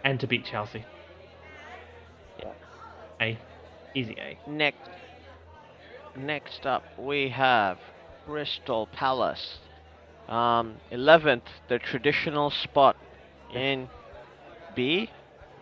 [0.04, 0.86] and to beat Chelsea.
[2.40, 2.54] Yeah.
[3.22, 3.38] A.
[3.94, 4.38] Easy A.
[4.50, 4.90] Next.
[6.16, 7.78] Next up, we have
[8.26, 9.60] Crystal Palace.
[10.28, 12.96] Um, 11th, the traditional spot
[13.54, 13.90] in
[14.76, 15.10] B.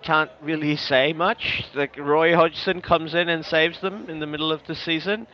[0.04, 1.64] Can't really say much.
[1.74, 5.28] Like Roy Hodgson comes in and saves them in the middle of the season.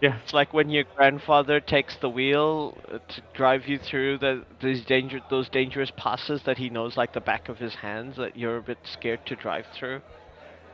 [0.00, 0.18] Yeah.
[0.22, 4.84] It's like when your grandfather takes the wheel uh, to drive you through the these
[4.84, 8.58] danger those dangerous passes that he knows like the back of his hands that you're
[8.58, 10.00] a bit scared to drive through.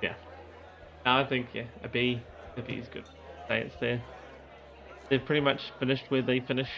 [0.02, 0.14] Yeah.
[1.06, 2.20] I think, yeah, a B.
[2.56, 3.04] A B is good.
[3.48, 4.02] Say it's there.
[5.10, 6.68] They've pretty much finished where they finish.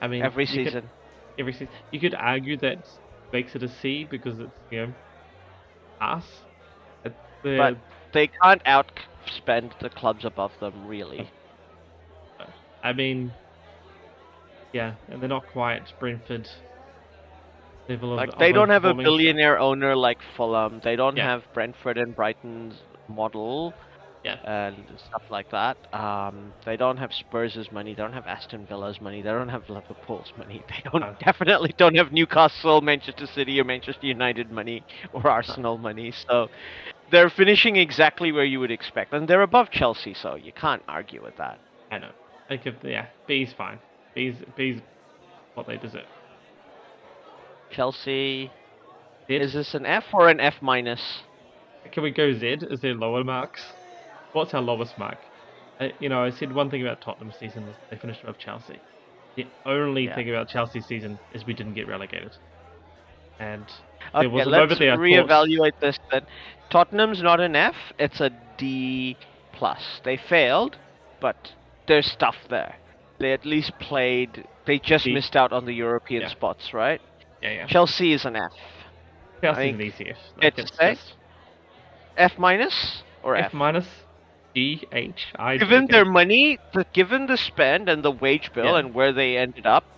[0.00, 0.90] I mean, Every you could- season.
[1.38, 1.68] every season.
[1.90, 2.86] You could argue that
[3.32, 4.92] makes it a C because it's, you know,
[6.00, 6.24] us.
[7.04, 7.76] It's the, But
[8.12, 8.62] they can't
[9.28, 11.30] outspend the clubs above them really.
[12.82, 13.32] I mean,
[14.72, 16.48] yeah, and they're not quite Brentford
[17.88, 20.80] level Like of they don't have a billionaire owner like Fulham.
[20.84, 21.30] They don't Yeah.
[21.30, 23.74] have Brentford and Brighton's model
[24.24, 24.36] Yeah.
[24.44, 24.76] and
[25.08, 25.76] stuff like that.
[25.92, 27.94] Um, they don't have Spurs' money.
[27.94, 29.22] They don't have Aston Villa's money.
[29.22, 30.62] They don't have Liverpool's money.
[30.68, 31.16] They don't No.
[31.24, 36.12] definitely don't have Newcastle, Manchester City, or Manchester United money or Arsenal money.
[36.28, 36.48] So
[37.10, 40.14] they're finishing exactly where you would expect, and they're above Chelsea.
[40.14, 41.58] So you can't argue with that.
[41.90, 42.10] I know.
[42.50, 43.78] Like if yeah, B's fine.
[44.14, 44.80] B's B's
[45.54, 46.06] what they deserve.
[47.70, 48.50] Chelsea.
[49.26, 49.34] Z?
[49.34, 51.22] Is this an F or an F minus?
[51.92, 52.58] Can we go Z?
[52.70, 53.62] Is there lower marks?
[54.32, 55.18] What's our lowest mark?
[55.80, 58.78] Uh, you know, I said one thing about Tottenham season is they finished above Chelsea.
[59.36, 60.14] The only Yeah.
[60.14, 62.32] thing about Chelsea season is we didn't get relegated.
[63.40, 63.64] And
[64.14, 66.22] Okay, was a let's moment there I thought- reevaluate this then.
[66.70, 69.16] Tottenham's not an F, it's a D
[69.52, 70.00] plus.
[70.04, 70.76] They failed,
[71.20, 71.52] but
[71.86, 72.76] there's stuff there.
[73.18, 74.44] They at least played.
[74.66, 75.14] They just D.
[75.14, 76.28] missed out on the European Yeah.
[76.28, 77.00] spots, right?
[77.42, 77.66] yeah, yeah.
[77.66, 78.52] Chelsea is an F.
[79.40, 80.16] Chelsea's an easy F.
[80.42, 81.14] it's it's just
[82.16, 83.46] F minus or F?
[83.46, 83.86] F minus,
[84.54, 85.56] G, H, I.
[85.56, 88.78] given their money, the, given the spend and the wage bill Yeah.
[88.78, 89.97] and where they ended up,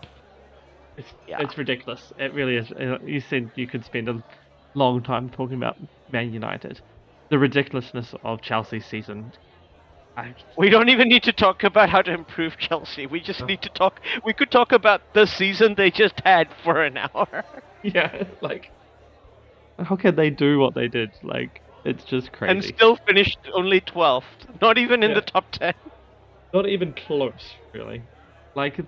[0.96, 1.38] It's, Yeah.
[1.40, 2.12] it's ridiculous.
[2.18, 2.72] It really is.
[3.04, 4.22] You said you could spend a
[4.74, 5.76] long time talking about
[6.10, 6.80] Man United.
[7.30, 9.32] The ridiculousness of Chelsea's season.
[10.16, 13.06] I, we don't even need to talk about how to improve Chelsea.
[13.06, 13.46] We just No.
[13.46, 14.00] need to talk.
[14.24, 17.44] We could talk about the season they just had for an hour.
[17.82, 18.72] yeah, like,
[19.78, 21.10] how can they do what they did?
[21.22, 22.50] Like, it's just crazy.
[22.50, 24.24] and still finished only 12th.
[24.60, 25.16] Not even in Yeah.
[25.16, 25.72] the top 10.
[26.52, 28.08] Not even close, really.
[28.54, 28.80] Like,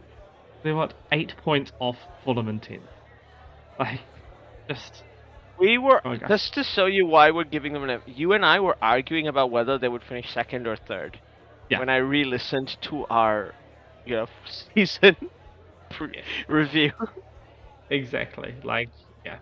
[0.62, 2.82] they're what eight points off Fulham and ten.
[3.78, 4.00] Like,
[4.68, 5.04] just
[5.58, 8.60] We were Oh just to show you why we're giving them an You and I
[8.60, 11.20] were arguing about whether they would finish second or third.
[11.70, 11.78] Yeah.
[11.80, 13.54] When I re-listened to our,
[14.04, 14.26] you know,
[14.74, 15.16] season
[15.90, 16.92] pre- review.
[17.90, 18.54] Exactly.
[18.64, 18.90] Like,
[19.24, 19.38] yeah.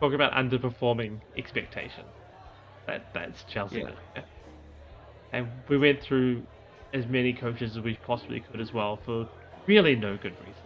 [0.00, 2.04] Talk about underperforming expectation.
[2.86, 3.80] That that's Chelsea.
[3.80, 3.90] Yeah.
[4.16, 4.22] Yeah.
[5.32, 6.46] And we went through
[6.92, 9.28] as many coaches as we possibly could as well for
[9.66, 10.62] really no good reason.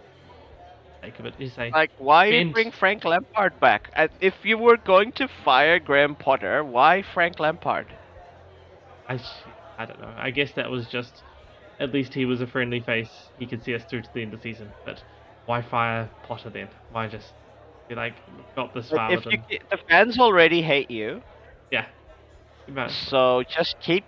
[1.02, 1.34] Think of it.
[1.38, 2.54] You say Like, why Vince.
[2.54, 3.90] bring Frank Lampard back?
[3.96, 7.96] Uh, If you were going to fire Graham Potter, why Frank Lampard?
[9.08, 9.18] I,
[9.78, 10.12] I don't know.
[10.16, 11.22] I guess that was just
[11.80, 13.30] at least he was a friendly face.
[13.38, 14.72] He could see us through to the end of the season.
[14.84, 15.02] But
[15.46, 16.68] why fire Potter then?
[16.90, 17.34] Why just
[17.88, 18.14] be like
[18.54, 19.44] got this far Like, with if you, him?
[19.70, 21.22] the fans already hate you,
[21.70, 21.86] Yeah.
[22.86, 24.04] So just keep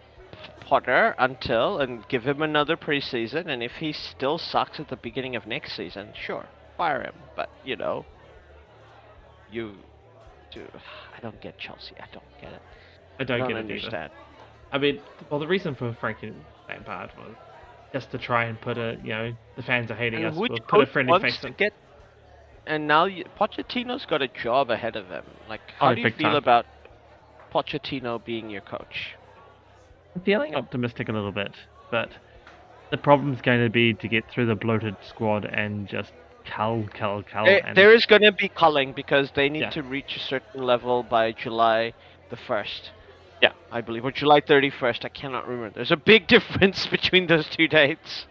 [0.65, 5.37] Potter until and give him another preseason, and if he still sucks at the beginning
[5.37, 6.47] of next season, sure,
[6.77, 7.15] fire him.
[7.37, 8.07] But you know,
[9.51, 9.73] you,
[10.53, 10.67] do.
[11.17, 11.95] I don't get Chelsea.
[12.01, 12.63] I don't get it.
[13.21, 13.75] I don't, I don't get it either.
[13.75, 14.13] understand.
[14.73, 15.01] I mean,
[15.31, 16.33] well, the reason for Frankie
[16.69, 17.35] Lampard was
[17.93, 20.39] just to try and put a, you know, the fans are hating And us.
[20.39, 21.55] which We'll put a friendly face to on.
[21.59, 21.73] get?
[22.67, 25.25] And now you, Pochettino's got a job ahead of him.
[25.49, 26.37] Like, how Oh, do you feel time.
[26.37, 26.65] about
[27.53, 29.15] Pochettino being your coach?
[30.15, 31.55] I'm feeling optimistic a little bit,
[31.91, 32.11] but
[32.91, 36.13] the problem's going to be to get through the bloated squad and just
[36.45, 37.45] cull, cull, cull.
[37.47, 39.71] There, and there is going to be culling because they need Yeah.
[39.71, 41.95] to reach a certain level by July
[42.31, 42.91] the 1st.
[43.41, 43.53] Yeah.
[43.71, 45.05] I believe, or July 31st.
[45.05, 45.75] I cannot remember.
[45.75, 48.27] There's a big difference between those two dates.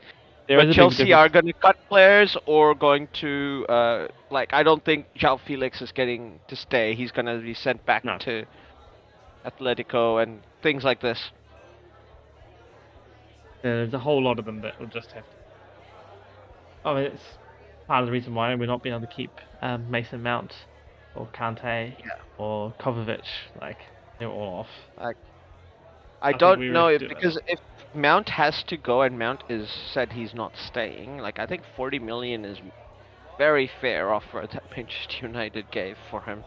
[0.47, 4.07] there but is a big Chelsea are going to cut players or going to, uh,
[4.29, 6.93] like, I don't think João Felix is getting to stay.
[6.95, 8.17] He's going to be sent back No.
[8.19, 8.45] to
[9.45, 11.31] Atletico and things like this.
[13.61, 15.35] There's a whole lot of them that will just have to.
[16.83, 17.21] Oh, it's
[17.87, 19.31] part of the reason why we're not being able to keep
[19.61, 20.53] um, Mason Mount
[21.15, 22.05] or Kante Yeah.
[22.37, 23.21] or Kovacic.
[23.59, 23.77] Like,
[24.19, 25.13] they're all off.
[26.21, 27.59] I think don't we know if because if
[27.93, 31.17] Mount has to go and Mount is said he's not staying.
[31.17, 32.59] Like I think 40 million is
[33.37, 36.43] very fair offer that Manchester United gave for him.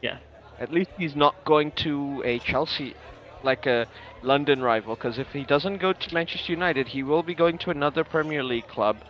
[0.00, 0.18] Yeah.
[0.58, 2.94] At least he's not going to a Chelsea,
[3.42, 3.86] like a
[4.22, 4.94] London rival.
[4.96, 8.42] Because if he doesn't go to Manchester United, he will be going to another Premier
[8.42, 9.04] League club.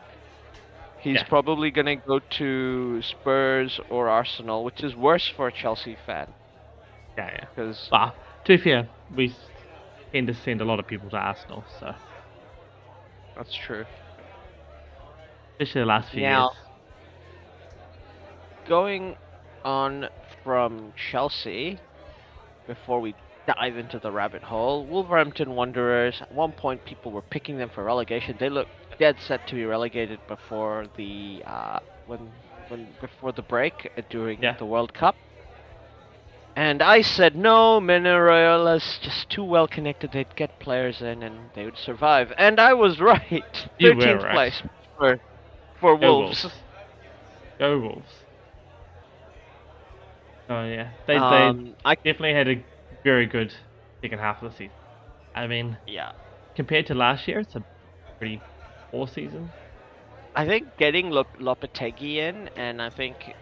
[0.98, 1.24] He's Yeah.
[1.24, 6.34] probably gonna go to Spurs or Arsenal, which is worse for a Chelsea fan.
[7.16, 7.44] Yeah, yeah.
[7.54, 8.14] Because But
[8.44, 9.34] to be fair, we
[10.12, 11.94] tend to send a lot of people to Arsenal, so
[13.36, 13.84] that's true.
[15.60, 16.50] especially the last few Now- years.
[18.66, 19.16] going
[19.64, 20.08] on
[20.42, 21.80] from Chelsea,
[22.66, 23.14] before we
[23.54, 26.20] dive into the rabbit hole, Wolverhampton Wanderers.
[26.22, 28.36] At one point, people were picking them for relegation.
[28.38, 32.32] They look dead set to be relegated before the uh, when
[32.68, 34.56] when before the break uh, during Yeah.
[34.56, 35.16] the World Cup.
[36.56, 40.12] And I said no, Minerola's just too well connected.
[40.12, 42.32] They'd get players in and they would survive.
[42.36, 43.68] And I was right.
[43.78, 44.34] You were 13th right.
[44.34, 44.62] place
[44.98, 45.20] for
[45.80, 46.44] for Go Wolves.
[46.44, 46.62] Wolves.
[47.58, 48.24] Go Wolves.
[50.48, 52.64] Oh yeah, they Um, I they definitely had a
[53.04, 53.52] very good
[54.04, 54.74] second half of the season.
[55.34, 56.12] I mean, yeah.
[56.56, 57.62] compared to last year, it's a
[58.18, 58.42] pretty
[58.92, 59.52] poor season.
[60.34, 63.34] I think getting Lop- Lopetegui in, and I think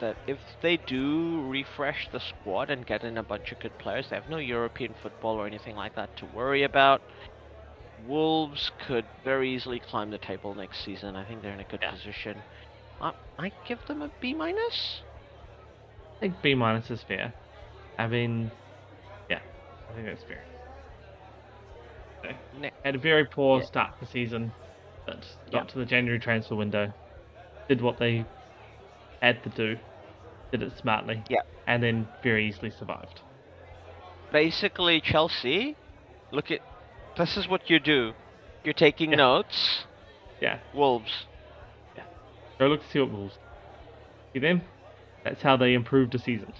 [0.00, 4.08] that if they do refresh the squad and get in a bunch of good players,
[4.08, 7.02] they have no European football or anything like that to worry about.
[7.98, 11.16] Wolves could very easily climb the table next season.
[11.16, 11.90] I think they're in a good Yeah.
[11.90, 12.44] position.
[13.00, 15.02] I I give them a B minus.
[16.20, 17.34] I think B minus is fair.
[17.98, 18.52] I mean,
[19.88, 20.44] I think that's fair.
[22.60, 23.66] They had a very poor Yeah.
[23.66, 24.52] start to the season,
[25.06, 26.92] but got to the January transfer window,
[27.68, 28.24] did what they
[29.22, 29.78] had to do,
[30.50, 31.40] did it smartly, Yeah.
[31.66, 33.20] and then very easily survived.
[34.32, 35.76] Basically, Chelsea.
[36.30, 36.60] Look at
[37.16, 38.14] this is what you do.
[38.64, 39.16] You're taking Yeah.
[39.16, 39.86] notes.
[40.40, 41.26] Yeah, Wolves.
[41.96, 42.04] Yeah.
[42.58, 43.38] go look to see what Wolves.
[44.32, 44.62] See them?
[45.24, 46.52] That's how they improved the season.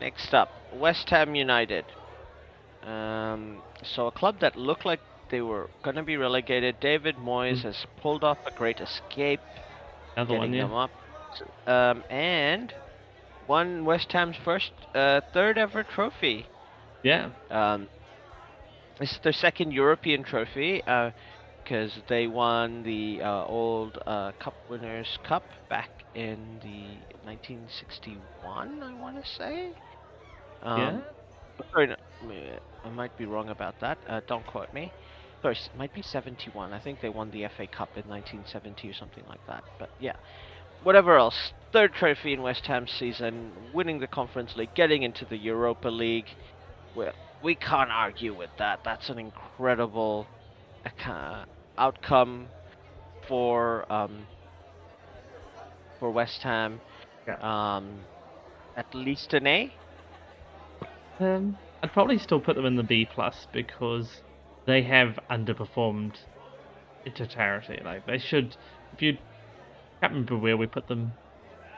[0.00, 1.84] Next up, West Ham United.
[2.82, 6.80] Um, so a club that looked like they were gonna be relegated.
[6.80, 7.62] David Moyes Mm.
[7.64, 9.40] has pulled off a great escape,
[10.16, 10.62] Another getting one, yeah.
[10.62, 10.90] them up,
[11.66, 12.74] um, and
[13.46, 16.46] won West Ham's first, uh, third ever trophy.
[17.02, 17.88] Yeah, Um,
[19.00, 20.82] is their second European trophy
[21.64, 28.94] because they won the uh, old uh, Cup Winners' Cup back in the 1961, I
[28.94, 29.72] want to say.
[30.62, 31.00] Um, yeah.
[31.72, 31.96] Sorry, no,
[32.84, 33.98] I might be wrong about that.
[34.08, 34.92] Uh, don't quote me.
[35.42, 36.72] Sorry, it might be 71.
[36.72, 39.64] I think they won the FA Cup in 1970 or something like that.
[39.78, 40.16] But yeah,
[40.82, 41.52] whatever else.
[41.72, 46.26] Third trophy in West Ham's season, winning the Conference League, getting into the Europa League.
[46.96, 48.80] Well, we can't argue with that.
[48.84, 50.26] That's an incredible
[50.86, 51.44] acca-
[51.76, 52.48] outcome
[53.28, 54.26] for um,
[56.00, 56.80] for West Ham.
[57.26, 57.76] Yeah.
[57.76, 58.00] Um,
[58.76, 59.72] at least an A.
[61.20, 64.22] Um, I'd probably still put them in the B plus because
[64.66, 66.16] they have underperformed
[67.04, 67.80] in totality.
[67.84, 68.56] Like they should.
[68.92, 69.18] If you
[70.00, 71.12] can't remember where we put them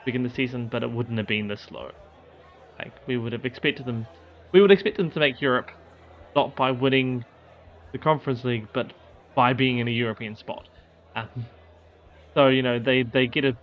[0.05, 1.91] begin the season, but it wouldn't have been this low.
[2.79, 4.07] Like we would have expected them.
[4.51, 5.71] We would expect them to make Europe,
[6.35, 7.23] not by winning
[7.91, 8.93] the Conference League, but
[9.35, 10.67] by being in a European spot.
[11.15, 11.45] Um,
[12.33, 13.57] so you know they they get a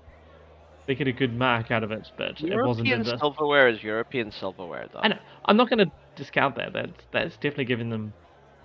[0.88, 4.32] they get a good mark out of it, but it wasn't European silverware is European
[4.32, 5.00] silverware, though.
[5.00, 5.18] I know.
[5.48, 6.72] I'm not going to discount that.
[6.72, 8.12] That's that's definitely giving them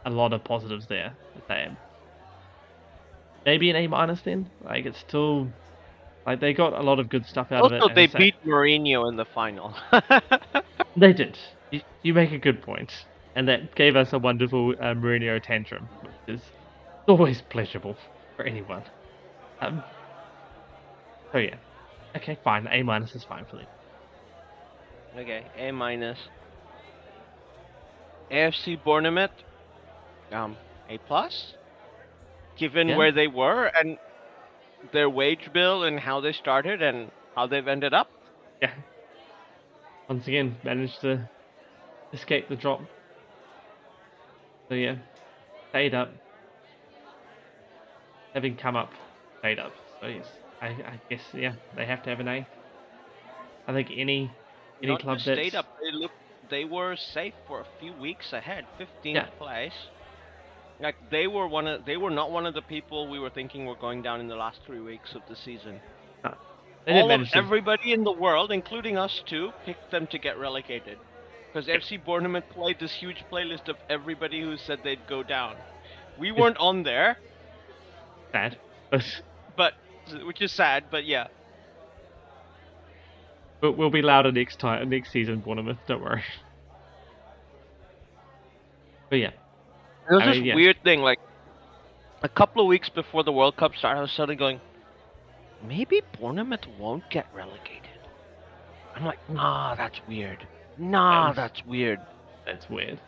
[0.06, 1.16] a lot of positives there.
[3.46, 4.50] Maybe an A minus then.
[4.64, 5.48] Like it's still
[6.26, 7.88] like they got a lot of good stuff out Also, of it.
[7.90, 9.74] and they it's like- beat Mourinho in the final.
[10.96, 11.40] They did.
[11.72, 12.78] You, you make a good point.
[12.90, 13.06] point,
[13.36, 16.42] and that gave us a wonderful uh, Mourinho tantrum, which is
[17.08, 17.96] always pleasurable
[18.36, 18.84] for anyone.
[19.60, 19.84] Um.
[21.32, 21.56] So yeah,
[22.16, 22.68] okay, fine.
[22.70, 23.66] A minus is fine for them.
[25.18, 26.20] okay, A minus.
[28.34, 29.32] AFC Bournemouth,
[30.32, 30.58] um,
[30.90, 31.54] A plus.
[32.58, 32.98] Given Yeah.
[32.98, 33.98] where they were and
[34.92, 38.10] their wage bill and how they started and how they've ended up.
[38.62, 38.74] Yeah.
[40.08, 41.30] Once again, managed to
[42.12, 42.82] escape the drop.
[44.70, 44.96] So yeah,
[45.70, 46.12] stayed up.
[48.34, 48.92] Having come up,
[49.40, 49.74] stayed up.
[50.02, 50.26] So yes,
[50.62, 52.48] I, I guess yeah, they have to have an A.
[53.68, 54.32] I think any
[54.82, 55.66] any Not club that stayed up.
[55.82, 56.16] They looked.
[56.54, 59.26] They were safe for a few weeks ahead, 15th Yeah.
[59.40, 59.88] place.
[60.80, 61.84] Like they were one of.
[61.86, 64.36] They were not one of the people we were thinking were going down in the
[64.36, 65.82] last three weeks of the season.
[66.88, 71.00] All of, everybody in the world, including us too, picked them to get relegated.
[71.48, 75.56] Because FC Bournemouth played this huge playlist of everybody who said they'd go down.
[76.20, 77.18] We weren't on there,
[78.32, 78.58] sad,
[79.58, 79.74] but
[80.24, 80.84] which is sad.
[80.92, 81.28] But yeah,
[83.64, 85.78] But we'll be louder next time, next season, Bournemouth.
[85.88, 86.22] Don't worry.
[89.10, 89.30] But yeah,
[90.10, 90.56] It was I this mean, yeah.
[90.56, 91.20] weird thing, like
[92.24, 94.60] a couple of weeks before the World Cup started, I was suddenly going,
[95.66, 97.80] maybe Bournemouth won't get relegated.
[98.98, 100.46] I'm like, nah, that's weird.
[100.78, 101.36] Nah, Nice.
[101.38, 102.02] that's weird.
[102.46, 103.00] that's weird.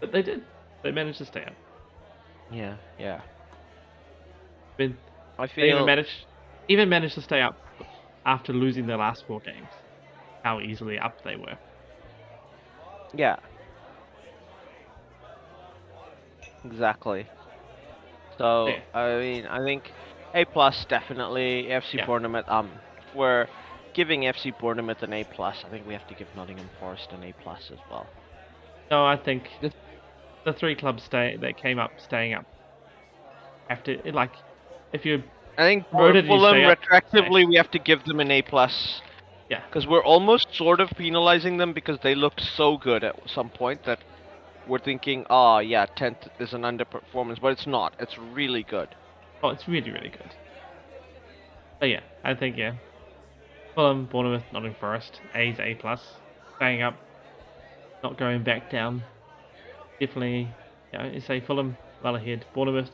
[0.00, 0.44] But they did.
[0.82, 1.54] They managed to stay up.
[2.52, 3.22] Yeah, yeah.
[4.78, 4.98] I mean,
[5.38, 6.10] I they even managed,
[6.68, 7.56] even managed to stay up
[8.26, 9.68] after losing their last four games.
[10.44, 11.56] How easily up they were.
[13.14, 13.36] yeah.
[16.64, 17.26] Exactly.
[18.38, 18.80] So Yeah.
[18.94, 19.92] I mean, I think
[20.34, 21.66] A plus definitely.
[21.70, 22.06] FC Yeah.
[22.06, 22.48] Bournemouth.
[22.48, 22.70] Um,
[23.14, 23.46] we're
[23.94, 25.64] giving FC Bournemouth an A plus.
[25.64, 28.06] I think we have to give Nottingham Forest an A plus as well.
[28.90, 29.48] No, I think
[30.44, 32.44] the three clubs stay that came up, staying up,
[33.70, 34.32] after like,
[34.92, 35.22] if you
[35.56, 36.78] I think for Promoted, you Fulham, up.
[36.78, 39.00] retroactively, we have to give them an A plus.
[39.50, 39.62] Yeah.
[39.66, 43.84] Because we're almost sort of penalizing them because they looked so good at some point
[43.84, 43.98] that
[44.66, 47.94] we're thinking, oh yeah, tenth is an underperformance, but it's not.
[47.98, 48.88] It's really good.
[49.42, 50.34] Oh, it's really, really good.
[51.78, 52.74] But yeah, I think yeah.
[53.74, 56.00] Fulham, Bournemouth, Nottingham Forest, A's A plus,
[56.56, 56.94] staying up,
[58.02, 59.02] not going back down.
[60.00, 60.48] Definitely,
[60.92, 62.46] you know, you say Fulham well ahead.
[62.54, 62.90] Bournemouth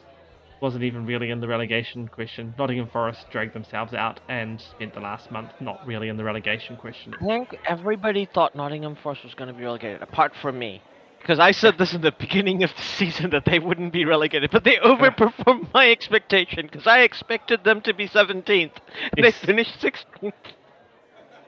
[0.60, 2.54] wasn't even really in the relegation question.
[2.58, 6.76] Nottingham Forest dragged themselves out and spent the last month not really in the relegation
[6.76, 7.14] question.
[7.20, 10.82] I think everybody thought Nottingham Forest was going to be relegated, apart from me.
[11.20, 14.50] Because I said this in the beginning of the season that they wouldn't be relegated,
[14.50, 18.72] but they overperformed my expectation because I expected them to be 17th.
[19.20, 19.38] They Yes.
[19.44, 20.32] finished 16th.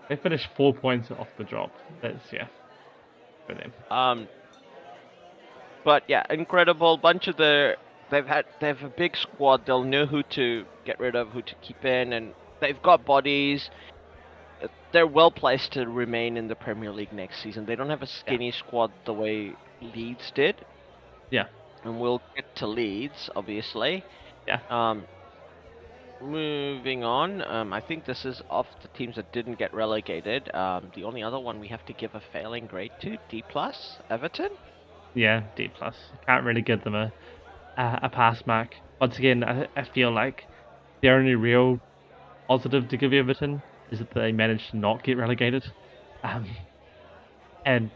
[0.08, 1.70] They finished four points off the drop.
[2.02, 2.48] That's yeah,
[3.46, 3.72] for them.
[3.90, 4.28] Um,
[5.84, 7.76] but yeah, incredible bunch of the.
[8.12, 9.64] They've had they have a big squad.
[9.64, 13.70] They'll know who to get rid of, who to keep in, and they've got bodies.
[14.92, 17.64] They're well placed to remain in the Premier League next season.
[17.64, 20.56] They don't have a skinny squad the way Leeds did.
[21.30, 21.46] Yeah.
[21.84, 24.04] And we'll get to Leeds, obviously.
[24.46, 24.60] Yeah.
[24.68, 25.04] Um,
[26.20, 30.54] moving on, um, I think this is of the teams that didn't get relegated.
[30.54, 33.96] Um, the only other one we have to give a failing grade to, D plus,
[34.10, 34.50] Everton.
[35.14, 35.96] Yeah, D plus.
[36.26, 37.10] Can't really give them a
[37.76, 38.70] a, a pass mark.
[39.00, 40.46] Once again, I, I feel like
[41.02, 41.80] the only real
[42.48, 45.64] positive to give Everton is that they managed to not get relegated,
[46.22, 46.46] um,
[47.64, 47.90] and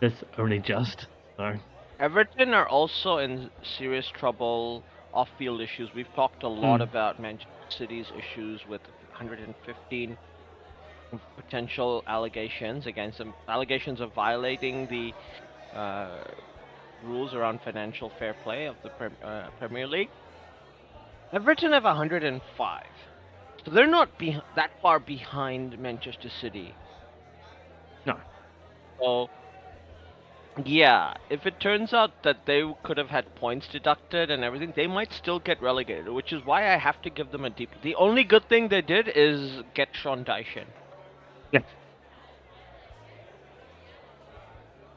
[0.00, 1.06] that's only just.
[1.38, 1.58] So
[2.00, 5.92] Everton are also in serious trouble off-field issues.
[5.92, 6.82] We've talked a lot Hmm.
[6.82, 10.18] about Manchester City's issues with 115
[11.36, 15.14] potential allegations against them, allegations of violating the
[15.72, 16.22] uh,
[17.04, 20.10] rules around financial fair play of the prem- uh, Premier League.
[21.32, 22.82] Everton have 105,
[23.64, 26.74] so they're not be- that far behind Manchester City.
[28.04, 28.18] No.
[29.00, 29.30] So,
[30.64, 34.88] yeah, if it turns out that they could have had points deducted and everything, they
[34.88, 37.70] might still get relegated, which is why I have to give them a deep.
[37.82, 40.64] The only good thing they did is get Sean Dyche.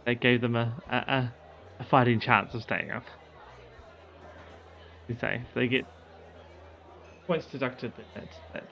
[0.06, 1.34] they gave them a a, a,
[1.84, 3.04] a fighting chance of staying up.
[5.08, 5.86] You say they get
[7.28, 8.66] points deducted, that's that's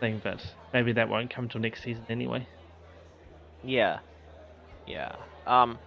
[0.00, 0.20] thing.
[0.22, 0.40] But
[0.72, 2.46] maybe that won't come till next season anyway.
[3.64, 4.00] Yeah,
[4.86, 5.16] yeah.
[5.46, 5.78] Um,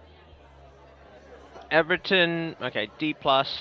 [1.70, 3.58] Everton, okay, D plus,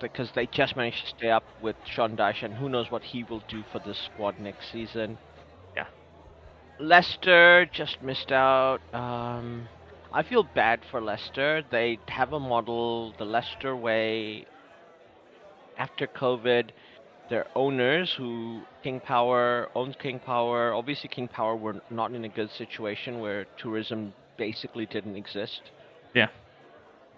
[0.00, 3.24] because they just managed to stay up with Sean Dyche, and who knows what he
[3.24, 5.16] will do for this squad next season.
[5.74, 5.86] Yeah.
[6.78, 8.80] Leicester just missed out.
[8.92, 9.68] Um,
[10.12, 11.62] I feel bad for Leicester.
[11.70, 14.46] They have a model, the Leicester way.
[15.78, 16.70] After COVID,
[17.28, 20.72] their owners, who King Power owns King Power.
[20.72, 25.60] Obviously, King Power were not in a good situation where tourism basically didn't exist.
[26.14, 26.28] Yeah.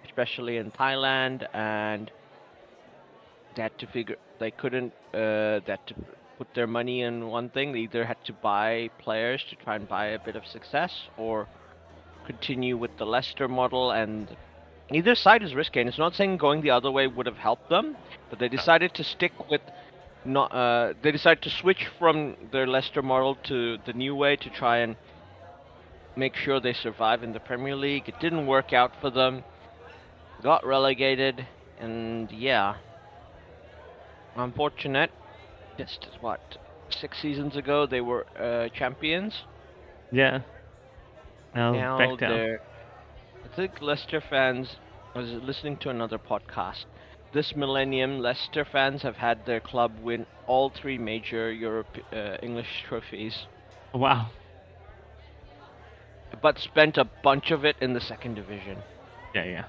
[0.05, 2.11] Especially in Thailand, and
[3.55, 4.93] they had to figure they couldn't.
[5.13, 5.95] Uh, had to
[6.39, 7.73] put their money in one thing.
[7.73, 11.49] They either had to buy players to try and buy a bit of success, or
[12.29, 13.91] continue with the Leicester model.
[13.91, 14.37] And
[14.93, 15.81] either side is risky.
[15.81, 17.97] And it's not saying going the other way would have helped them,
[18.31, 19.63] but they decided to stick with.
[20.25, 24.51] Not, uh, they decided to switch from their Leicester model to the new way to
[24.51, 24.97] try and
[26.17, 28.09] make sure they survive in the Premier League.
[28.09, 29.45] It didn't work out for them.
[30.43, 31.47] Got relegated,
[31.81, 32.77] and yeah,
[34.37, 35.11] unfortunate.
[35.79, 36.41] Just what
[36.91, 39.45] six seasons ago they were uh, champions.
[40.11, 40.41] Yeah.
[41.55, 42.31] Now, now back down.
[42.31, 42.61] they're.
[43.45, 44.77] I think Leicester fans.
[45.15, 46.85] I was listening to another podcast.
[47.33, 52.85] This millennium, Leicester fans have had their club win all three major Europe uh, English
[52.89, 53.47] trophies,
[53.93, 54.31] Wow.
[56.43, 58.79] but spent a bunch of it in the second division.
[59.35, 59.65] Yeah, yeah.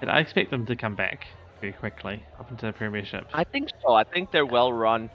[0.00, 1.26] And I expect them to come back
[1.60, 3.26] very quickly up into the Premiership.
[3.32, 3.94] I think so.
[3.94, 5.10] I think they're well run.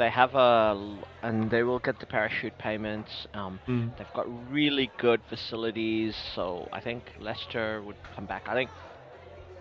[0.00, 3.26] They have a, and they will get the parachute payments.
[3.34, 3.94] Um, Mm.
[3.98, 8.44] they've got really good facilities, so I think Leicester would come back.
[8.48, 8.70] I think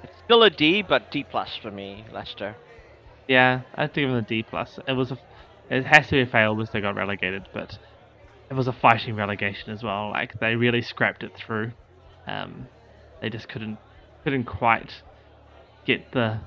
[0.02, 2.56] it's still a D, but D plus for me, Leicester.
[3.28, 4.80] Yeah, I'd give them a D plus.
[4.88, 5.18] It was a,
[5.70, 7.78] it has to be a fail because they got relegated, but
[8.50, 10.10] it was a fighting relegation as well.
[10.12, 11.74] Like they really scrapped it through.
[12.28, 12.70] Um,
[13.22, 13.78] they just couldn't
[14.24, 15.04] couldn't quite
[15.86, 16.40] get the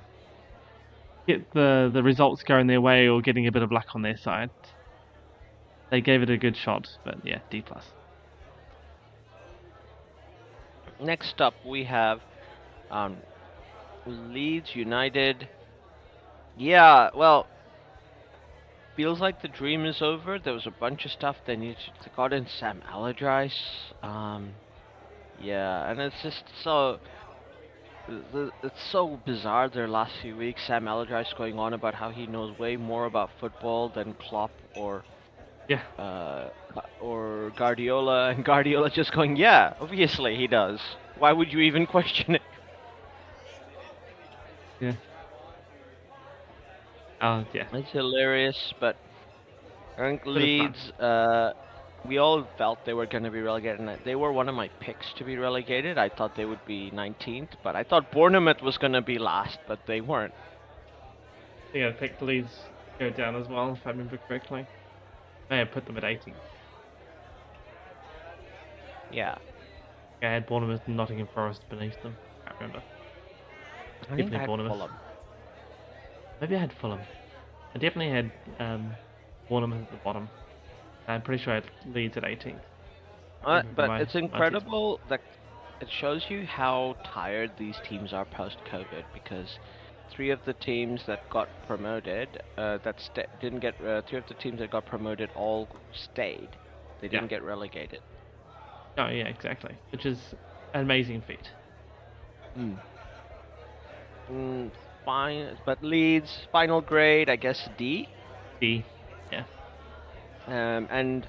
[1.27, 4.17] get the the results going their way or getting a bit of luck on their
[4.17, 4.51] side.
[5.91, 7.85] They gave it a good shot, but yeah, D plus.
[11.01, 12.21] Next up, we have
[12.91, 13.17] um,
[14.07, 15.49] Leeds United.
[16.57, 17.47] Yeah, well,
[18.97, 20.39] feels like the dream is over.
[20.39, 21.77] There was a bunch of stuff they needed.
[22.05, 23.93] They got in Sam Allardyce.
[24.03, 24.53] Um,
[25.41, 26.99] yeah, and it's just so.
[28.09, 30.65] It's so bizarre their last few weeks.
[30.67, 35.05] Sam Allardyce going on about how he knows way more about football than Klopp or
[35.69, 35.83] Yeah.
[35.99, 36.51] uh,
[36.99, 40.81] or Guardiola, and Guardiola just going, yeah, obviously he does.
[41.15, 42.43] Why would you even question it?
[44.81, 44.95] Yeah.
[47.21, 47.69] Oh yeah.
[47.73, 48.97] It's hilarious, but
[49.97, 50.75] I think Bit of fun.
[50.75, 51.51] Leeds, uh,
[52.05, 54.69] we all felt they were going to be relegated, and they were one of my
[54.81, 55.99] picks to be relegated.
[55.99, 59.59] I thought they would be 19th, but I thought Bournemouth was going to be last,
[59.67, 60.35] but they weren't.
[61.71, 62.51] I think I picked Leeds
[62.99, 64.67] go down as well, if I remember correctly.
[65.51, 66.35] I had put them at 18.
[69.11, 69.37] Yeah.
[70.23, 72.17] I had Bournemouth and Nottingham Forest beneath them.
[72.47, 72.83] I can't remember.
[74.11, 74.73] I think Definitely I had Bournemouth.
[74.73, 74.91] Fulham.
[76.41, 77.01] Maybe I had Fulham.
[77.75, 78.97] I definitely had um,
[79.49, 80.31] Bournemouth at the bottom.
[81.09, 82.63] I'm pretty sure I had Leeds at 18th.
[83.45, 85.21] Uh, but my- it's incredible that
[85.81, 89.59] it shows you how tired these teams are post-COVID because
[90.11, 94.27] three of the teams that got promoted, uh, that sta didn't get, uh, three of
[94.27, 96.49] the teams that got promoted all stayed.
[97.01, 98.01] They didn't get relegated.
[98.97, 99.75] Oh yeah, exactly.
[99.91, 100.19] Which is
[100.75, 101.49] an amazing feat.
[102.57, 102.77] Mm.
[104.31, 104.71] Mm,
[105.05, 108.09] fine, but Leeds final grade, I guess D.
[108.61, 108.85] D.
[110.47, 111.29] Um, and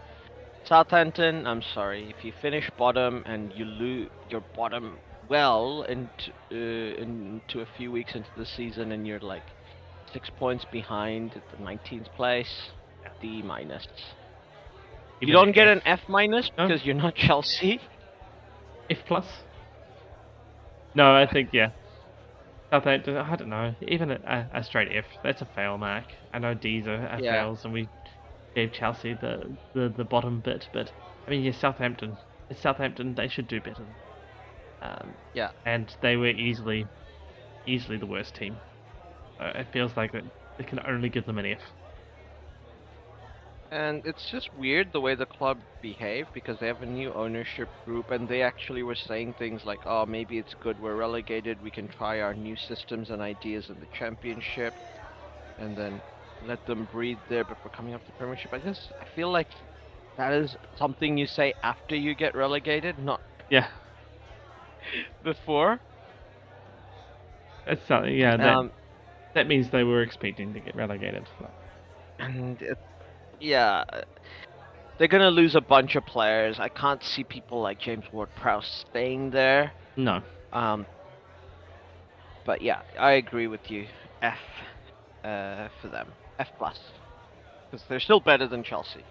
[0.63, 4.99] Southampton, I'm sorry, if you finish bottom and you lose your bottom
[5.29, 9.43] well into uh, into a few weeks into the season and you're like
[10.11, 12.71] six points behind at the 19th place,
[13.21, 13.87] D minus.
[15.19, 15.69] You Even don't get F.
[15.69, 16.67] an F minus No.
[16.67, 17.81] because you're not Chelsea.
[18.89, 19.43] F plus.
[20.95, 21.71] No, I think yeah.
[22.71, 23.17] Southampton.
[23.17, 23.75] I don't know.
[23.81, 25.05] Even a, a, a straight F.
[25.23, 26.05] That's a fail mark.
[26.33, 27.29] I know D's are, are Yeah.
[27.29, 27.89] fails, and we
[28.55, 30.93] gave Chelsea the, the the bottom bit, but
[31.27, 32.17] I mean, yeah, Southampton.
[32.49, 33.15] It's Southampton.
[33.15, 33.87] They should do better.
[34.81, 35.51] Um, Yeah.
[35.65, 36.89] and they were easily,
[37.65, 38.61] easily the worst team.
[39.39, 40.23] It feels like that.
[40.59, 41.61] It can only give them an F.
[43.71, 47.69] And it's just weird the way the club behave because they have a new ownership
[47.83, 51.71] group and they actually were saying things like, oh, maybe it's good we're relegated, we
[51.71, 54.75] can try our new systems and ideas in the championship
[55.57, 56.03] and then
[56.45, 58.53] let them breathe there before coming up to premiership.
[58.53, 59.47] I just, I feel like
[60.17, 63.67] that is something you say after you get relegated, not Yeah,
[65.23, 65.79] before.
[67.65, 68.15] That's something.
[68.15, 68.71] Yeah, that Um,
[69.33, 71.27] that means they were expecting to get relegated.
[72.19, 72.77] and it,
[73.39, 73.83] yeah,
[74.97, 76.59] they're gonna lose a bunch of players.
[76.59, 79.73] I can't see people like James Ward-Prowse staying there.
[79.95, 80.21] No.
[80.53, 80.85] Um,
[82.45, 83.87] but yeah, I agree with you.
[84.21, 84.39] F
[85.23, 86.13] uh, for them.
[86.43, 86.79] F plus,
[87.71, 89.03] because they're still better than Chelsea.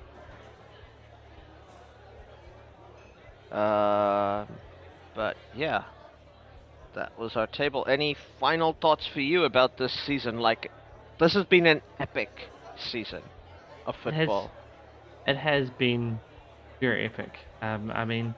[3.50, 4.44] Uh,
[5.14, 5.84] but yeah,
[6.94, 7.86] that was our table.
[7.88, 10.38] Any final thoughts for you about this season?
[10.38, 10.70] Like,
[11.18, 12.30] this has been an epic
[12.76, 13.22] season
[13.86, 14.50] of It has- football.
[15.26, 16.18] It has been
[16.80, 17.32] very epic.
[17.60, 18.34] Um, I mean,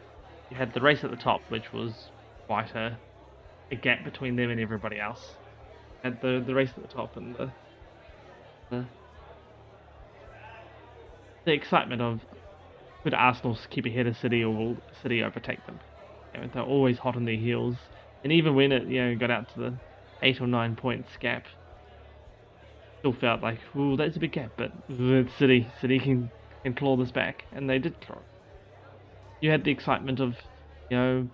[0.51, 2.11] you had the race at the top, which was
[2.47, 2.99] quite a,
[3.73, 5.37] a gap between them and everybody else.
[6.05, 7.51] And the the race at the top and the
[8.71, 8.87] the,
[11.47, 12.21] excitement of
[13.05, 15.81] could Arsenal keep ahead of City or will City overtake them?
[16.53, 17.77] They're always hot on their heels,
[18.25, 19.81] and even when it you know got out to the
[20.23, 21.47] eight or nine points gap,
[23.01, 24.73] still felt like, ooh, that's a big gap, but
[25.39, 26.31] City City can
[26.65, 28.17] can claw this back, and they did claw.
[28.19, 28.25] it.
[29.41, 30.35] You had the excitement of,
[30.91, 31.29] you know,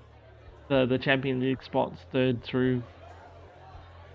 [0.69, 2.85] the the Champions League spots, third through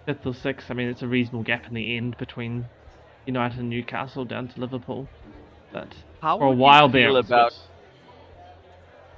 [0.08, 0.72] fifth or sixth.
[0.72, 2.70] I mean, it's a reasonable gap in the end between
[3.26, 5.07] United and Newcastle down to Liverpool,
[5.72, 7.53] but How for a while there, feel it was about.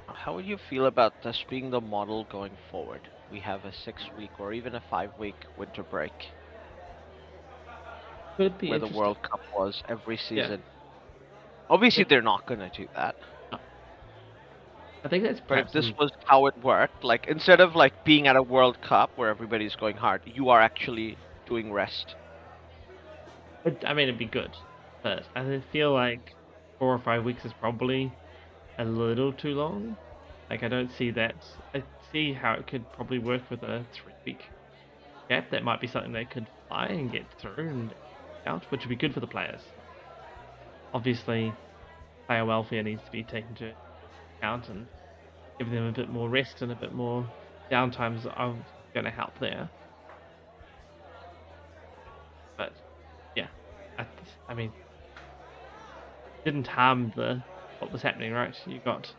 [0.06, 3.08] How would you feel about this being the model going forward?
[3.30, 6.12] We have a six week or even a five week winter break
[8.36, 8.88] Could be where the.
[8.88, 10.62] World Cup was every season.
[11.70, 13.16] Obviously, they're not going to do that.
[15.04, 18.26] I think that's But if this was how it worked, like instead of like being
[18.26, 21.16] at a World Cup where everybody's going hard, you are actually
[21.46, 22.16] doing rest.
[23.64, 24.56] I mean, it'd be good,
[25.02, 26.34] but I feel like
[26.78, 28.18] four or five weeks is probably
[28.78, 29.96] a little too long.
[30.50, 31.44] Like, I don't see that.
[31.74, 34.44] I see how it could probably work with a three-week
[35.28, 35.50] gap.
[35.50, 37.94] That might be something they could fly and get through and
[38.46, 39.62] out, which would be good for the players.
[40.92, 41.54] Obviously,
[42.28, 43.74] player welfare needs to be taken into
[44.40, 44.88] account and
[45.58, 47.30] give them a bit more rest and a bit more
[47.70, 48.56] downtimes are
[48.94, 49.70] going to help there.
[52.56, 52.72] But
[53.34, 53.48] yeah,
[53.98, 54.06] I,
[54.48, 54.74] I mean,
[56.44, 57.42] didn't harm the
[57.78, 58.56] what was happening, right?
[58.64, 59.14] You got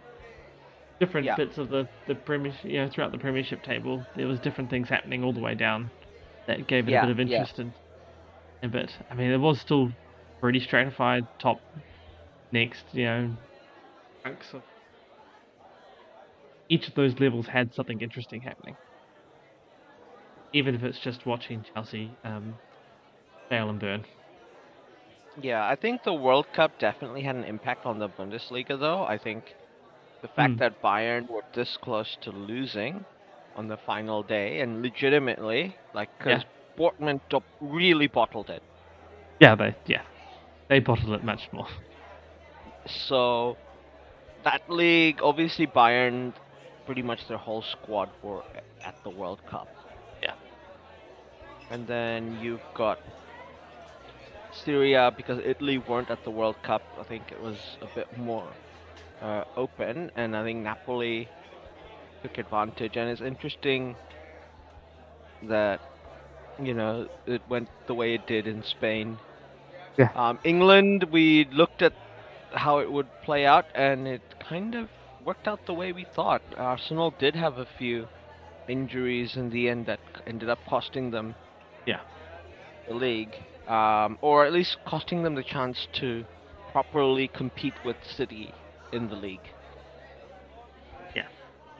[0.99, 1.35] different Yeah.
[1.35, 4.05] bits of the the premiership, you know, throughout the premiership table.
[4.15, 5.91] There was different things happening all the way down
[6.47, 7.45] that gave it Yeah, a bit of yeah.
[7.45, 7.75] interest and
[8.63, 8.91] a bit.
[9.09, 9.89] I mean, it was still
[10.41, 11.25] pretty stratified.
[11.39, 11.59] Top,
[12.51, 13.37] next, you know,
[14.53, 14.63] of
[16.69, 18.77] each of those levels had something interesting happening.
[20.53, 22.59] Even if it's just watching Chelsea um,
[23.49, 24.05] fail and burn.
[25.41, 29.03] Yeah, I think the World Cup definitely had an impact on the Bundesliga, though.
[29.03, 29.55] I think
[30.21, 30.57] the fact Hmm.
[30.57, 33.05] that Bayern were this close to losing
[33.55, 36.45] on the final day, and legitimately, like, because
[36.77, 38.63] Dortmund do- really bottled it.
[39.39, 40.01] Yeah, they yeah,
[40.67, 41.67] they bottled it much more.
[42.85, 43.57] So
[44.43, 46.33] that league, obviously, Bayern,
[46.85, 49.67] pretty much their whole squad were a- at the World Cup.
[50.21, 50.33] Yeah.
[51.69, 52.99] And then you've got
[54.63, 56.83] Serie A because Italy weren't at the World Cup.
[56.97, 58.57] I think it was a bit more
[59.21, 61.29] uh, open, and I think Napoli
[62.23, 62.97] took advantage.
[62.97, 63.97] And it's interesting
[65.41, 65.81] that
[66.57, 69.19] you know it went the way it did in Spain.
[69.97, 70.09] Yeah.
[70.13, 71.93] Um, England, we looked at
[72.53, 74.89] how it would play out, and it kind of
[75.23, 76.43] worked out the way we thought.
[76.57, 78.09] Arsenal did have a few
[78.67, 81.35] injuries in the end that ended up costing them
[81.85, 82.01] Yeah.
[82.87, 83.35] the league,
[83.69, 86.25] um, or at least costing them the chance to
[86.71, 88.53] properly compete with City
[88.91, 89.39] in the league.
[91.15, 91.27] Yeah.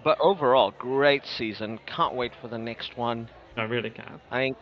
[0.04, 1.80] But overall, great season.
[1.86, 3.30] Can't wait for the next one.
[3.58, 4.22] I really can't.
[4.32, 4.58] I think.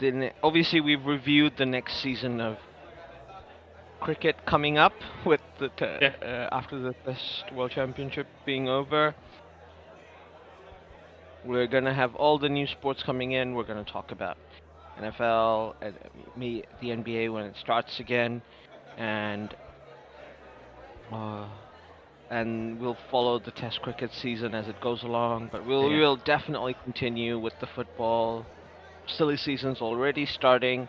[0.00, 2.56] The, ne- obviously, we've reviewed the next season of
[4.00, 4.94] cricket coming up
[5.26, 6.14] with the t- Yeah.
[6.22, 9.14] uh, after the Test World Championship being over.
[11.44, 13.54] We're gonna have all the new sports coming in.
[13.54, 14.36] We're gonna talk about
[14.96, 15.98] NFL and
[16.36, 18.42] me the NBA when it starts again,
[18.96, 19.54] and
[21.12, 21.48] uh,
[22.30, 25.48] and we'll follow the Test cricket season as it goes along.
[25.52, 25.98] But we'll Yeah.
[25.98, 28.46] we'll definitely continue with the football.
[29.06, 30.88] Silly season's already starting,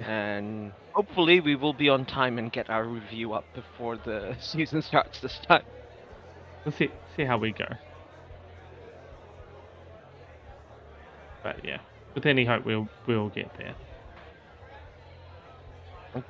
[0.00, 4.82] and hopefully we will be on time and get our review up before the season
[4.82, 5.64] starts this time.
[6.64, 7.66] We'll see see how we go.
[11.42, 11.80] But yeah,
[12.18, 13.74] with any hope, we'll we'll get there.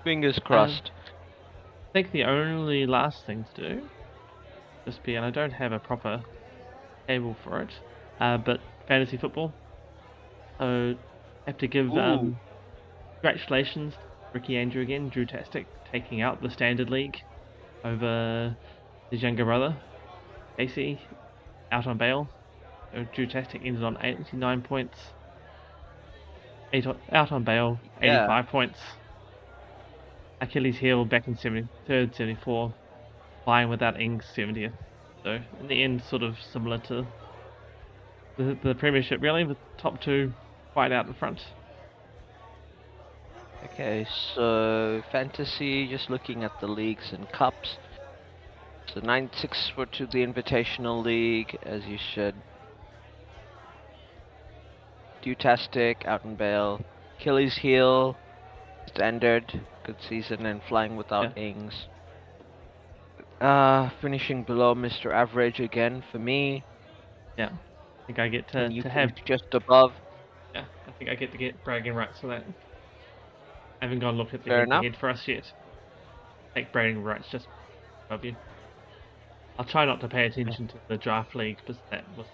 [0.05, 0.91] Fingers crossed.
[1.89, 3.89] I think the only last thing to do,
[4.85, 6.23] just be, and I don't have a proper
[7.09, 7.71] able for it.
[8.21, 9.55] Uh, but fantasy football.
[10.59, 10.95] So
[11.47, 12.39] have to give um,
[13.23, 13.95] congratulations,
[14.35, 17.17] Ricky Andrew again, Dewtastic taking out the standard league
[17.83, 18.55] over
[19.11, 19.77] his younger brother,
[20.59, 21.01] Casey,
[21.73, 22.29] out on bail.
[22.93, 24.99] So Dewtastic ended on 89 points.
[26.73, 28.51] Eight on, out on bail, 85 Yeah.
[28.51, 28.79] points.
[30.41, 32.73] Achilles heel back in 73rd, 74,
[33.45, 34.73] flying without Ings 70th.
[35.25, 37.07] So in the end, sort of similar to
[38.37, 40.33] the, the Premiership, really, with top two
[40.73, 41.41] quite out in front.
[43.65, 47.77] Okay, so fantasy, just looking at the leagues and cups.
[48.95, 52.35] So 9-6 for to the Invitational League, as you should.
[55.23, 56.81] Dewtastic, out in bail.
[57.19, 58.17] Achilles heel,
[58.87, 61.87] standard, good season, and flying without Ings.
[63.41, 65.13] Uh, finishing below Mr.
[65.13, 66.65] Average again for me.
[67.37, 69.11] Yeah, I think I get to, and you to have.
[69.27, 69.93] just above.
[70.55, 72.45] Yeah, I think I get to get bragging rights for that.
[73.81, 75.45] I haven't gone look at the head, head for us yet.
[76.55, 77.47] Take bragging rights just
[78.09, 78.35] above you.
[79.59, 82.27] I'll try not to pay attention to the draft league because that was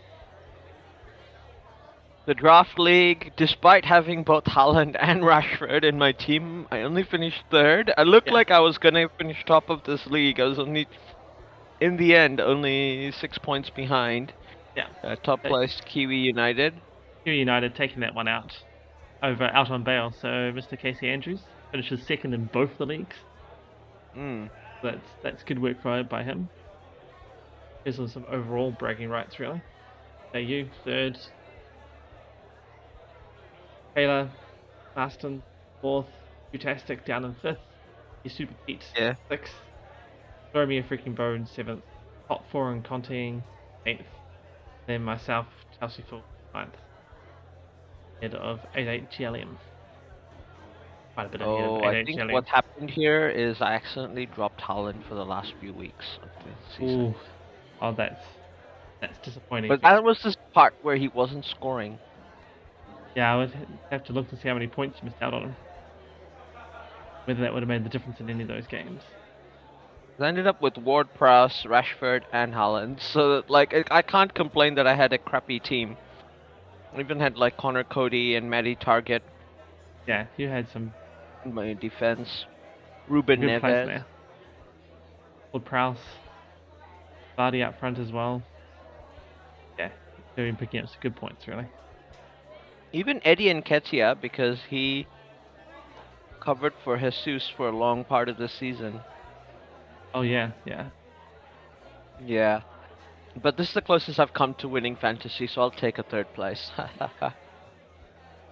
[2.27, 7.45] The draft league, despite having both Haaland and Rashford in my team, I only finished
[7.51, 7.93] third.
[7.99, 8.35] I looked Yeah.
[8.35, 10.41] like I was gonna finish top of this league.
[10.41, 10.89] I was only,
[11.81, 14.33] in the end, only six points behind.
[14.77, 14.89] yeah.
[15.05, 15.49] Uh, top Okay.
[15.51, 16.81] place Kiwi United.
[17.25, 18.53] Kiwi United taking that one out
[19.23, 20.11] over out on bail.
[20.13, 20.79] So Mr.
[20.79, 23.17] Casey Andrews finishes second in both the leagues.
[24.17, 24.51] Mm.
[24.83, 26.49] That's that's good work by by him.
[27.85, 29.63] Gives him some overall bragging rights, really.
[30.33, 31.19] So you third.
[33.95, 34.31] Taylor,
[34.97, 35.43] Marston,
[35.81, 36.07] fourth.
[36.53, 37.59] Dewtastic down in fifth.
[38.23, 39.15] You super Pete, Yeah.
[39.29, 39.55] sixth.
[40.53, 41.83] Throw me a freaking bone, seventh.
[42.29, 43.43] Top four in Conting,
[43.87, 44.07] eighth.
[44.87, 45.47] Then myself,
[45.79, 46.23] Chelsea Full,
[46.55, 46.77] ninth.
[48.23, 49.57] Head of 88 GLM.
[51.15, 52.33] Quite a bit ahead Oh, of I think GLM.
[52.33, 56.51] what happened here is I accidentally dropped Haaland for the last few weeks of the
[56.77, 57.01] season.
[57.07, 57.15] Ooh.
[57.83, 58.25] Oh, that's
[59.01, 59.69] that's disappointing.
[59.69, 61.99] But that was the part where he wasn't scoring.
[63.15, 63.53] Yeah, I would
[63.91, 65.57] have to look to see how many points you missed out on him.
[67.27, 69.03] Whether that would have made the difference in any of those games.
[70.19, 73.01] I ended up with Ward Prowse, Rashford, and Haaland.
[73.01, 75.97] So like I, I can't complain that I had a crappy team.
[76.95, 79.23] I even had like Conor Coady and Matty Targett
[80.07, 80.93] Yeah, you had some
[81.45, 82.47] in my defense.
[83.09, 84.05] Ruben good Neves.
[85.53, 85.99] Ward Prowse,
[87.39, 88.43] Vardy up front as well.
[89.79, 89.91] Yeah,
[90.37, 91.67] doing picking up some good points really.
[92.95, 95.07] Even Eddie Nketiah because he
[96.41, 99.03] covered for Jesus for a long part of the season.
[100.15, 100.91] Oh yeah, yeah.
[102.21, 102.63] Yeah.
[103.37, 106.33] But this is the closest I've come to winning fantasy, so I'll take a third
[106.35, 106.71] place.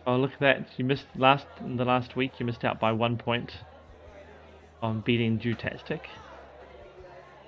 [0.06, 0.78] Oh look at that!
[0.78, 2.40] You missed last in the last week.
[2.40, 3.64] You missed out by one point
[4.82, 6.06] on beating Dewtastic.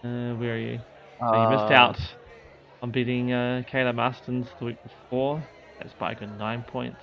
[0.05, 0.81] Uh, where are you?
[1.31, 1.99] So you missed Uh, out
[2.83, 5.47] on beating uh, Kayla Marston's the week before.
[5.79, 7.03] That's by a good nine points.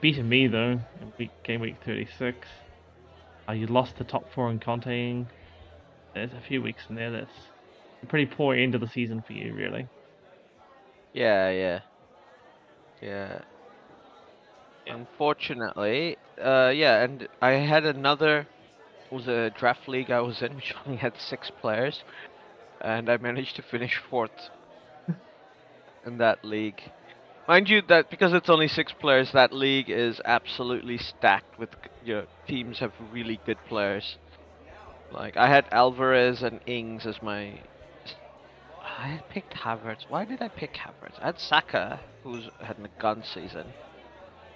[0.00, 2.46] Beaten me though in week game week 36.
[3.48, 5.28] Uh, you lost the top four in Conting.
[6.14, 7.10] There's a few weeks in there.
[7.10, 7.34] That's
[8.02, 9.86] a pretty poor end of the season for you, really.
[11.12, 11.80] Yeah, yeah.
[13.00, 13.40] Yeah.
[14.86, 18.40] Unfortunately, uh, yeah, and I had another
[19.10, 22.02] it was a draft league I was in, which only had six players,
[22.80, 24.50] and I managed to finish fourth
[26.06, 26.82] in that league.
[27.50, 31.70] Mind you, that because it's only six players, that league is absolutely stacked with
[32.00, 34.18] you know, teams have really good players.
[35.10, 37.60] Like I had Alvarez and Ings as my
[38.80, 40.04] I picked Havertz.
[40.08, 41.18] Why did I pick Havertz?
[41.20, 43.74] I had Saka, who's had a gun season.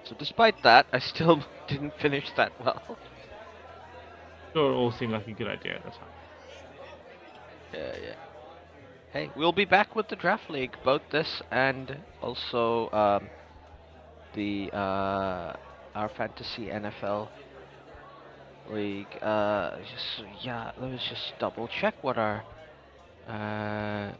[0.04, 3.00] So despite that, I still didn't finish that well.
[4.54, 6.12] Sure, it all seemed like a good idea at the time.
[7.72, 8.33] Yeah, yeah.
[9.14, 13.28] Hey, we'll be back with the draft league, both this and also um,
[14.34, 15.54] the uh,
[15.94, 17.28] our fantasy NFL
[18.68, 19.06] league.
[19.22, 22.42] Uh, just yeah, let me just double check what our
[23.28, 24.10] uh,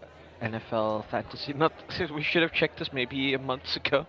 [0.41, 1.53] NFL fantasy.
[1.57, 1.73] Not
[2.15, 4.07] we should have checked this maybe a month ago.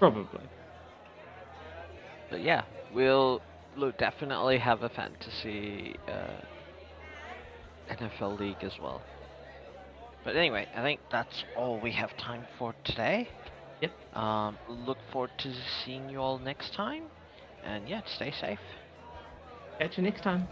[0.00, 0.40] Probably.
[2.30, 3.40] But yeah, we'll,
[3.78, 6.40] we'll definitely have a fantasy uh,
[7.88, 9.02] NFL league as well.
[10.24, 13.28] But anyway, I think that's all we have time for today.
[13.80, 14.16] Yep.
[14.16, 15.52] Um, look forward to
[15.84, 17.04] seeing you all next time.
[17.64, 18.58] And yeah, stay safe.
[19.78, 20.46] Catch you next time.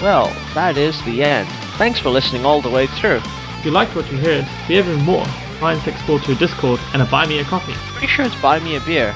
[0.00, 1.48] Well, that is the end.
[1.78, 3.20] Thanks for listening all the way through.
[3.58, 5.24] If you liked what you heard, we have even more.
[5.60, 7.72] Find 642 Discord and a Buy Me a Coffee.
[7.92, 9.14] Pretty sure it's Buy Me a Beer.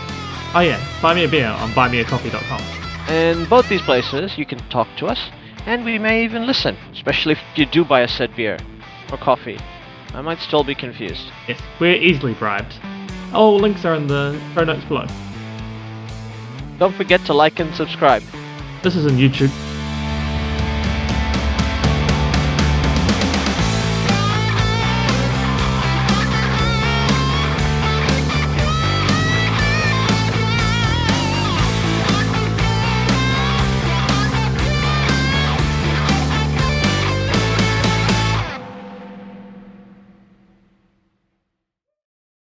[0.56, 3.14] Oh yeah, buy me a beer on buymeacoffee.com.
[3.14, 5.20] In both these places, you can talk to us,
[5.66, 8.56] and we may even listen, especially if you do buy a said beer
[9.12, 9.58] or coffee.
[10.14, 11.30] I might still be confused.
[11.46, 12.72] Yes, we're easily bribed.
[13.34, 15.04] All links are in the show notes below.
[16.78, 18.22] Don't forget to like and subscribe.
[18.82, 19.52] This is on YouTube,